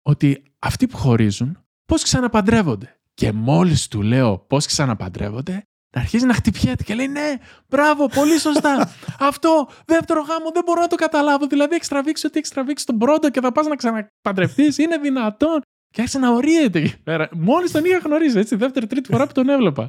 Ότι 0.01 0.43
αυτοί 0.59 0.87
που 0.87 0.97
χωρίζουν, 0.97 1.57
πώς 1.85 2.03
ξαναπαντρεύονται. 2.03 2.99
Και 3.13 3.31
μόλις 3.31 3.87
του 3.87 4.01
λέω 4.01 4.37
πώς 4.37 4.65
ξαναπαντρεύονται, 4.65 5.63
αρχίζει 5.93 6.25
να 6.25 6.33
χτυπιέται 6.33 6.83
και 6.83 6.93
λέει 6.93 7.07
ναι, 7.07 7.33
μπράβο, 7.67 8.07
πολύ 8.07 8.39
σωστά. 8.39 8.91
Αυτό, 9.29 9.69
δεύτερο 9.85 10.21
γάμο, 10.21 10.51
δεν 10.53 10.63
μπορώ 10.65 10.81
να 10.81 10.87
το 10.87 10.95
καταλάβω. 10.95 11.47
Δηλαδή, 11.47 11.75
έχει 11.75 11.87
τραβήξει 11.87 12.27
ότι 12.27 12.39
έχει 12.39 12.49
τραβήξει 12.49 12.85
τον 12.85 12.97
πρώτο 12.97 13.29
και 13.29 13.41
θα 13.41 13.51
πας 13.51 13.67
να 13.67 13.75
ξαναπαντρευτείς. 13.75 14.77
Είναι 14.77 14.97
δυνατόν. 14.97 15.61
Και 15.89 16.01
άρχισε 16.01 16.19
να 16.19 16.31
ορίεται 16.31 16.79
εκεί 16.79 17.01
πέρα. 17.03 17.29
Μόλις 17.35 17.71
τον 17.71 17.85
είχα 17.85 17.97
γνωρίσει, 17.97 18.37
έτσι, 18.39 18.55
δεύτερη, 18.55 18.87
τρίτη 18.87 19.11
φορά 19.11 19.27
που 19.27 19.33
τον 19.33 19.49
έβλεπα. 19.49 19.87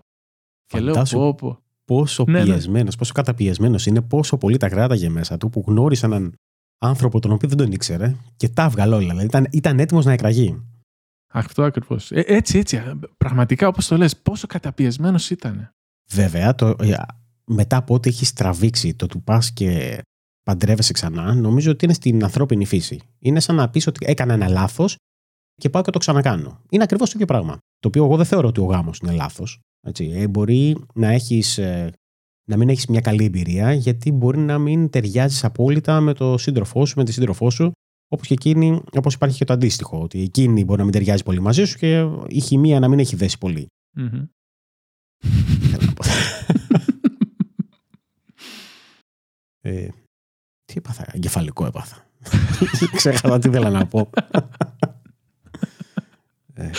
και 0.66 0.80
λέω, 0.80 1.02
πω, 1.10 1.34
πω. 1.34 1.62
Πόσο 1.84 2.24
ναι, 2.28 2.42
πιεσμένος, 2.42 2.92
ναι. 2.92 2.98
πόσο 2.98 3.12
καταπιεσμένος 3.12 3.86
είναι, 3.86 4.02
πόσο 4.02 4.38
πολύ 4.38 4.56
τα 4.56 4.68
κράταγε 4.68 5.08
μέσα 5.08 5.36
του 5.36 5.50
που 5.50 5.64
γνώρισε 5.66 6.06
έναν 6.06 6.34
άνθρωπο 6.78 7.20
τον 7.20 7.32
οποίο 7.32 7.48
δεν 7.48 7.58
τον 7.58 7.72
ήξερε 7.72 8.14
και 8.36 8.48
τα 8.48 8.62
έβγαλε 8.62 8.94
όλα. 8.94 9.08
Δηλαδή 9.08 9.26
ήταν, 9.26 9.46
ήταν 9.50 9.78
έτοιμος 9.78 10.04
να 10.04 10.12
εκραγεί. 10.12 10.62
Αυτό 11.32 11.62
ακριβώς. 11.62 12.10
Ε, 12.12 12.24
έτσι, 12.26 12.58
έτσι. 12.58 12.82
Πραγματικά, 13.16 13.68
όπως 13.68 13.86
το 13.86 13.96
λες, 13.96 14.16
πόσο 14.16 14.46
καταπιεσμένος 14.46 15.30
ήταν. 15.30 15.70
Βέβαια, 16.10 16.54
το, 16.54 16.74
ε, 16.80 16.94
μετά 17.44 17.76
από 17.76 17.94
ό,τι 17.94 18.08
έχει 18.08 18.32
τραβήξει 18.32 18.94
το 18.94 19.06
του 19.06 19.22
πας 19.22 19.52
και 19.52 20.00
παντρεύεσαι 20.42 20.92
ξανά, 20.92 21.34
νομίζω 21.34 21.70
ότι 21.70 21.84
είναι 21.84 21.94
στην 21.94 22.24
ανθρώπινη 22.24 22.64
φύση. 22.64 23.00
Είναι 23.18 23.40
σαν 23.40 23.56
να 23.56 23.70
πεις 23.70 23.86
ότι 23.86 24.06
έκανα 24.08 24.32
ένα 24.32 24.48
λάθος 24.48 24.96
και 25.54 25.70
πάω 25.70 25.82
και 25.82 25.90
το 25.90 25.98
ξανακάνω. 25.98 26.60
Είναι 26.70 26.82
ακριβώς 26.82 27.08
το 27.08 27.12
ίδιο 27.14 27.26
πράγμα. 27.26 27.58
Το 27.78 27.88
οποίο 27.88 28.04
εγώ 28.04 28.16
δεν 28.16 28.26
θεωρώ 28.26 28.48
ότι 28.48 28.60
ο 28.60 28.64
γάμος 28.64 28.98
είναι 28.98 29.12
λάθος. 29.12 29.60
Ε, 29.98 30.28
μπορεί 30.28 30.76
να, 30.94 31.08
έχεις, 31.08 31.58
ε, 31.58 31.92
να 32.48 32.56
μην 32.56 32.68
έχεις 32.68 32.86
μια 32.86 33.00
καλή 33.00 33.24
εμπειρία, 33.24 33.72
γιατί 33.72 34.12
μπορεί 34.12 34.38
να 34.38 34.58
μην 34.58 34.90
ταιριάζεις 34.90 35.44
απόλυτα 35.44 36.00
με 36.00 36.12
το 36.12 36.38
σύντροφό 36.38 36.86
σου, 36.86 36.98
με 36.98 37.04
τη 37.04 37.12
σύντροφό 37.12 37.50
σου, 37.50 37.72
όπως 38.08 38.26
και 38.26 38.34
εκείνη, 38.34 38.82
όπως 38.92 39.14
υπάρχει 39.14 39.36
και 39.36 39.44
το 39.44 39.52
αντίστοιχο. 39.52 40.00
Ότι 40.00 40.22
εκείνη 40.22 40.64
μπορεί 40.64 40.78
να 40.78 40.84
μην 40.84 40.92
ταιριάζει 40.92 41.22
πολύ 41.22 41.40
μαζί 41.40 41.64
σου 41.64 41.78
και 41.78 42.06
η 42.28 42.40
χημεία 42.40 42.78
να 42.78 42.88
μην 42.88 42.98
έχει 42.98 43.16
δέσει 43.16 43.38
πολύ. 43.38 43.66
Mm-hmm. 43.98 44.28
ε, 49.60 49.88
τι 50.64 50.74
έπαθα, 50.76 51.06
εγκεφαλικό 51.12 51.66
έπαθα. 51.66 52.06
Ξέχασα 52.96 53.38
τι 53.38 53.48
ήθελα 53.48 53.70
να 53.70 53.86
πω. 53.86 54.10
ε. 56.54 56.70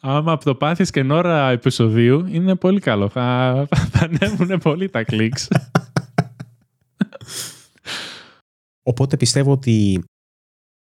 Άμα 0.00 0.32
από 0.32 0.44
το 0.44 0.54
πάθεις 0.54 0.90
και 0.90 1.06
ώρα 1.10 1.50
επεισοδίου, 1.50 2.26
είναι 2.26 2.54
πολύ 2.54 2.80
καλό. 2.80 3.08
Θα, 3.08 3.66
θα 3.90 4.04
ανέβουν 4.04 4.58
πολύ 4.58 4.88
τα 4.88 5.04
κλικς. 5.04 5.48
Οπότε 8.82 9.16
πιστεύω 9.16 9.52
ότι 9.52 10.02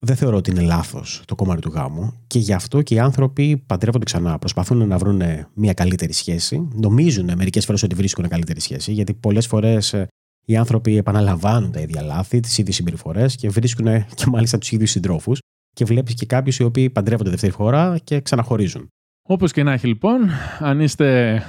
δεν 0.05 0.15
θεωρώ 0.15 0.37
ότι 0.37 0.51
είναι 0.51 0.61
λάθος 0.61 1.21
το 1.25 1.35
κομμάτι 1.35 1.61
του 1.61 1.69
γάμου 1.69 2.13
και 2.27 2.39
γι' 2.39 2.53
αυτό 2.53 2.81
και 2.81 2.95
οι 2.95 2.99
άνθρωποι 2.99 3.57
παντρεύονται 3.57 4.05
ξανά. 4.05 4.39
Προσπαθούν 4.39 4.87
να 4.87 4.97
βρουν 4.97 5.21
μια 5.53 5.73
καλύτερη 5.73 6.13
σχέση. 6.13 6.67
Νομίζουν 6.73 7.31
μερικές 7.35 7.65
φορές 7.65 7.83
ότι 7.83 7.95
βρίσκουν 7.95 8.27
καλύτερη 8.27 8.59
σχέση, 8.59 8.91
γιατί 8.91 9.13
πολλές 9.13 9.47
φορές 9.47 9.93
ε, 9.93 10.07
οι 10.45 10.57
άνθρωποι 10.57 10.97
επαναλαμβάνουν 10.97 11.71
τα 11.71 11.79
ίδια 11.79 12.01
λάθη, 12.01 12.39
τις 12.39 12.57
ίδιες 12.57 12.75
συμπεριφορές 12.75 13.35
και 13.35 13.49
βρίσκουν 13.49 14.05
και 14.15 14.25
μάλιστα 14.27 14.57
τους 14.57 14.71
ίδιους 14.71 14.89
συντρόφους. 14.89 15.39
Και 15.73 15.85
βλέπεις 15.85 16.13
και 16.13 16.25
κάποιους 16.25 16.57
οι 16.57 16.63
οποίοι 16.63 16.89
παντρεύονται 16.89 17.29
δεύτερη 17.29 17.51
φορά 17.51 17.97
και 18.03 18.21
ξαναχωρίζουν. 18.21 18.87
Όπως 19.27 19.51
και 19.51 19.63
να 19.63 19.71
έχει 19.71 19.87
λοιπόν, 19.87 20.29
αν 20.59 20.79
είστε 20.79 21.41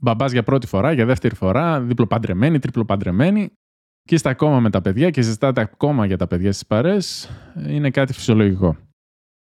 μπαμπάς 0.00 0.32
για 0.32 0.42
πρώτη 0.42 0.66
φορά, 0.66 0.92
για 0.92 1.06
δεύτερη 1.06 1.34
φορά, 1.34 1.80
διπλοπαντρεμένοι, 1.80 2.58
τριπλοπαντρεμένοι, 2.58 3.52
και 4.02 4.14
είστε 4.14 4.28
ακόμα 4.28 4.60
με 4.60 4.70
τα 4.70 4.80
παιδιά 4.80 5.10
και 5.10 5.22
συζητάτε 5.22 5.60
ακόμα 5.60 6.06
για 6.06 6.16
τα 6.16 6.26
παιδιά 6.26 6.52
στις 6.52 6.66
παρές, 6.66 7.30
είναι 7.66 7.90
κάτι 7.90 8.12
φυσιολογικό. 8.12 8.76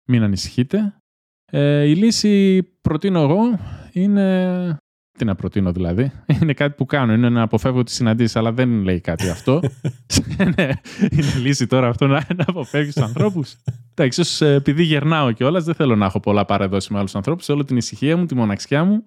Μην 0.09 0.23
ανησυχείτε. 0.23 0.97
Ε, 1.45 1.85
η 1.85 1.95
λύση, 1.95 2.63
προτείνω 2.63 3.21
εγώ, 3.21 3.59
είναι... 3.93 4.77
Τι 5.23 5.29
να 5.29 5.35
προτείνω 5.35 5.73
δηλαδή. 5.73 6.13
Είναι 6.41 6.53
κάτι 6.53 6.75
που 6.77 6.85
κάνω. 6.85 7.13
Είναι 7.13 7.29
να 7.29 7.43
αποφεύγω 7.43 7.83
τις 7.83 7.95
συναντήσεις, 7.95 8.37
αλλά 8.37 8.53
δεν 8.53 8.83
λέει 8.83 9.01
κάτι 9.01 9.29
αυτό. 9.29 9.61
ναι, 10.57 10.69
είναι 11.11 11.35
λύση 11.41 11.67
τώρα 11.67 11.89
αυτό 11.89 12.07
να, 12.07 12.27
να 12.37 12.45
αποφεύγεις 12.47 12.95
τους 12.95 13.03
ανθρώπους. 13.03 13.57
Εντάξει, 13.95 14.21
ίσως 14.21 14.41
επειδή 14.41 14.83
γερνάω 14.83 15.33
κιόλας, 15.33 15.65
δεν 15.65 15.75
θέλω 15.75 15.97
να 15.97 16.07
έχω 16.07 16.21
πολλά 16.21 16.45
παρεδώσει 16.45 16.93
με 16.93 16.99
άλλους 16.99 17.15
ανθρώπους. 17.15 17.49
Όλη 17.49 17.65
την 17.65 17.77
ησυχία 17.77 18.17
μου, 18.17 18.27
τη 18.27 18.35
μοναξιά 18.35 18.85
μου. 18.85 19.05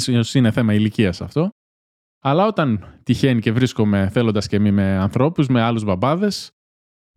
σω 0.00 0.38
είναι 0.38 0.50
θέμα 0.50 0.74
ηλικίας 0.74 1.20
αυτό. 1.20 1.48
Αλλά 2.20 2.46
όταν 2.46 2.84
τυχαίνει 3.02 3.40
και 3.40 3.52
βρίσκομαι 3.52 4.08
θέλοντας 4.12 4.48
και 4.48 4.58
μη 4.58 4.70
με 4.70 4.96
ανθρώπους, 4.96 5.46
με 5.46 5.60
άλλους 5.60 5.84
μπαμπάδες, 5.84 6.50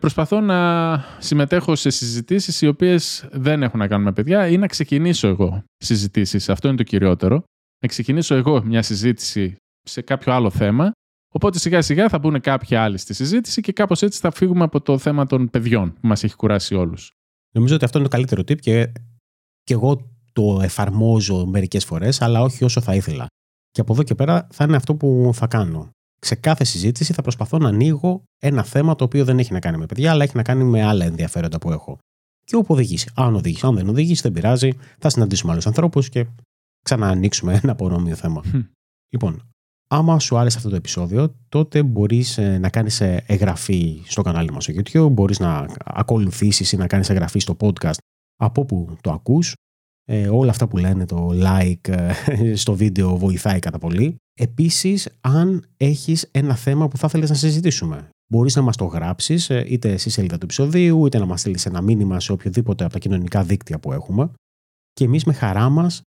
προσπαθώ 0.02 0.42
να 0.42 1.00
συμμετέχω 1.20 1.76
σε 1.76 1.90
συζητήσεις 1.90 2.62
οι 2.62 2.68
οποίες 2.68 3.28
δεν 3.32 3.64
έχουν 3.64 3.80
να 3.80 3.88
κάνουν 3.88 4.06
με 4.06 4.12
παιδιά 4.12 4.48
ή 4.48 4.58
να 4.58 4.68
ξεκινήσω 4.68 5.28
εγώ 5.28 5.64
συζητήσεις. 5.78 6.50
Αυτό 6.50 6.68
είναι 6.68 6.78
το 6.78 6.84
κυριότερο. 6.84 7.44
Να 7.80 7.88
ξεκινήσω 7.88 8.36
εγώ 8.36 8.64
μια 8.64 8.82
συζήτηση 8.82 9.56
σε 9.84 10.02
κάποιο 10.02 10.34
άλλο 10.34 10.50
θέμα. 10.50 10.92
Οπότε 11.34 11.60
σιγά 11.60 11.82
σιγά 11.82 12.10
θα 12.10 12.20
μπουν 12.20 12.42
κάποιοι 12.42 12.76
άλλοι 12.76 12.98
στη 12.98 13.14
συζήτηση 13.14 13.62
και 13.62 13.72
κάπως 13.72 14.02
έτσι 14.02 14.20
θα 14.20 14.32
φύγουμε 14.32 14.64
από 14.64 14.82
το 14.82 14.98
θέμα 14.98 15.26
των 15.26 15.50
παιδιών 15.50 15.94
που 15.94 16.08
μας 16.08 16.24
έχει 16.24 16.36
κουράσει 16.36 16.76
όλους. 16.76 17.12
Νομίζω 17.54 17.76
ότι 17.76 17.86
αυτό 17.86 17.98
είναι 17.98 18.08
το 18.08 18.14
καλύτερο 18.16 18.42
tip 18.42 18.60
και, 18.60 18.92
και 19.64 19.74
εγώ 19.74 20.16
το 20.34 20.60
εφαρμόζω 20.62 21.46
μερικές 21.46 21.86
φορές, 21.86 22.22
αλλά 22.22 22.42
όχι 22.42 22.64
όσο 22.64 22.82
θα 22.82 22.96
ήθελα. 22.96 23.26
Και 23.72 23.82
από 23.82 23.94
εδώ 23.94 24.04
και 24.04 24.16
πέρα 24.16 24.48
θα 24.52 24.64
είναι 24.64 24.76
αυτό 24.76 24.96
που 24.96 25.32
θα 25.34 25.48
κάνω. 25.48 25.90
Σε 26.20 26.36
κάθε 26.36 26.64
συζήτηση 26.64 27.14
θα 27.14 27.22
προσπαθώ 27.22 27.58
να 27.58 27.68
ανοίγω 27.68 28.24
ένα 28.42 28.64
θέμα 28.64 28.96
το 28.96 29.04
οποίο 29.04 29.26
δεν 29.26 29.40
έχει 29.40 29.54
να 29.54 29.60
κάνει 29.60 29.78
με 29.78 29.86
παιδιά, 29.86 30.12
αλλά 30.12 30.24
έχει 30.24 30.36
να 30.36 30.44
κάνει 30.44 30.64
με 30.64 30.84
άλλα 30.84 31.06
ενδιαφέροντα 31.06 31.58
που 31.58 31.72
έχω. 31.72 31.98
Και 32.44 32.56
όπου 32.56 32.74
οδηγήσει. 32.74 33.10
Αν 33.16 33.36
οδηγήσει, 33.36 33.66
αν 33.66 33.76
δεν 33.76 33.90
οδηγήσει, 33.90 34.22
δεν 34.22 34.32
πειράζει. 34.32 34.70
Θα 35.00 35.10
συναντήσουμε 35.10 35.52
άλλους 35.52 35.68
ανθρώπους 35.68 36.10
και 36.10 36.26
ξαναανοίξουμε 36.88 37.60
ένα 37.64 37.76
παρόμοιο 37.76 38.16
θέμα. 38.16 38.44
λοιπόν, 39.14 39.42
άμα 39.88 40.20
σου 40.20 40.38
άρεσε 40.38 40.58
αυτό 40.58 40.70
το 40.70 40.76
επεισόδιο, 40.76 41.36
τότε 41.50 41.84
μπορείς 41.84 42.38
ε, 42.38 42.58
να 42.58 42.70
κάνεις 42.70 43.02
ε, 43.02 43.24
εγγραφή 43.28 44.02
στο 44.06 44.22
κανάλι 44.22 44.52
μας 44.52 44.64
στο 44.64 44.74
YouTube, 44.76 45.12
μπορείς 45.12 45.40
να 45.40 45.66
ακολουθήσεις 45.78 46.72
ή 46.72 46.78
να 46.78 46.88
κάνεις 46.88 47.10
εγγραφή 47.10 47.40
στο 47.40 47.58
podcast 47.60 47.98
από 48.36 48.62
όπου 48.62 48.98
το 49.02 49.12
ακούς 49.12 49.54
ε, 50.10 50.28
όλα 50.28 50.50
αυτά 50.50 50.68
που 50.68 50.78
λένε 50.78 51.06
το 51.06 51.30
like 51.34 51.90
ε, 51.90 52.56
στο 52.62 52.76
βίντεο 52.76 53.18
βοηθάει 53.18 53.60
κατά 53.60 53.78
πολύ. 53.78 54.16
Επίσης, 54.40 55.10
αν 55.22 55.66
έχεις 55.78 56.28
ένα 56.32 56.56
θέμα 56.56 56.88
που 56.88 56.98
θα 56.98 57.06
ήθελες 57.10 57.30
να 57.30 57.36
συζητήσουμε, 57.36 58.10
μπορείς 58.32 58.56
να 58.56 58.62
μας 58.62 58.78
το 58.78 58.86
γράψεις 58.86 59.50
ε, 59.50 59.66
είτε 59.68 59.98
στη 59.98 60.10
σελίδα 60.10 60.38
του 60.38 60.44
επεισοδίου, 60.44 61.06
είτε 61.06 61.18
να 61.18 61.26
μας 61.26 61.40
στείλεις 61.40 61.66
ένα 61.66 61.82
μήνυμα 61.82 62.20
σε 62.20 62.32
οποιοδήποτε 62.32 62.84
από 62.84 62.94
τα 62.94 63.00
κοινωνικά 63.00 63.44
δίκτυα 63.44 63.80
που 63.80 63.92
έχουμε 63.92 64.32
και 64.94 65.04
εμείς 65.04 65.24
με 65.24 65.34
χαρά 65.34 65.70
μας 65.70 66.02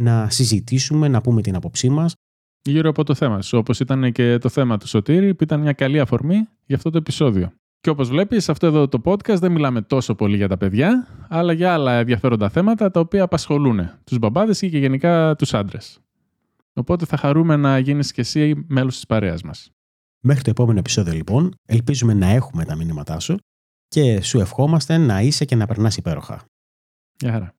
να 0.00 0.30
συζητήσουμε, 0.30 1.08
να 1.08 1.20
πούμε 1.20 1.42
την 1.42 1.54
άποψή 1.54 1.88
μας. 1.88 2.14
Γύρω 2.62 2.88
από 2.88 3.04
το 3.04 3.14
θέμα 3.14 3.42
σου, 3.42 3.58
όπως 3.58 3.80
ήταν 3.80 4.12
και 4.12 4.38
το 4.38 4.48
θέμα 4.48 4.78
του 4.78 4.88
Σωτήρη, 4.88 5.34
που 5.34 5.42
ήταν 5.42 5.60
μια 5.60 5.72
καλή 5.72 6.00
αφορμή 6.00 6.48
για 6.66 6.76
αυτό 6.76 6.90
το 6.90 6.98
επεισόδιο. 6.98 7.52
Και 7.80 7.90
όπως 7.90 8.08
βλέπεις, 8.08 8.44
σε 8.44 8.50
αυτό 8.50 8.66
εδώ 8.66 8.88
το 8.88 9.00
podcast 9.04 9.38
δεν 9.38 9.52
μιλάμε 9.52 9.82
τόσο 9.82 10.14
πολύ 10.14 10.36
για 10.36 10.48
τα 10.48 10.56
παιδιά, 10.56 11.06
αλλά 11.28 11.52
για 11.52 11.72
άλλα 11.72 11.92
ενδιαφέροντα 11.92 12.48
θέματα 12.48 12.90
τα 12.90 13.00
οποία 13.00 13.22
απασχολούν 13.22 13.90
τους 14.04 14.18
μπαμπάδες 14.18 14.62
ή 14.62 14.70
και 14.70 14.78
γενικά 14.78 15.34
τους 15.36 15.54
άντρες. 15.54 15.98
Οπότε 16.72 17.04
θα 17.04 17.16
χαρούμε 17.16 17.56
να 17.56 17.78
γίνεις 17.78 18.12
και 18.12 18.20
εσύ 18.20 18.64
μέλος 18.68 18.94
της 18.94 19.06
παρέας 19.06 19.42
μας. 19.42 19.70
Μέχρι 20.20 20.42
το 20.42 20.50
επόμενο 20.50 20.78
επεισόδιο 20.78 21.12
λοιπόν, 21.12 21.54
ελπίζουμε 21.66 22.14
να 22.14 22.26
έχουμε 22.26 22.64
τα 22.64 22.76
μήνυματά 22.76 23.18
σου 23.18 23.36
και 23.88 24.20
σου 24.20 24.40
ευχόμαστε 24.40 24.96
να 24.96 25.20
είσαι 25.20 25.44
και 25.44 25.56
να 25.56 25.66
περνάς 25.66 25.96
υπέροχα. 25.96 26.44
Γεια 27.18 27.32
χαρά. 27.32 27.55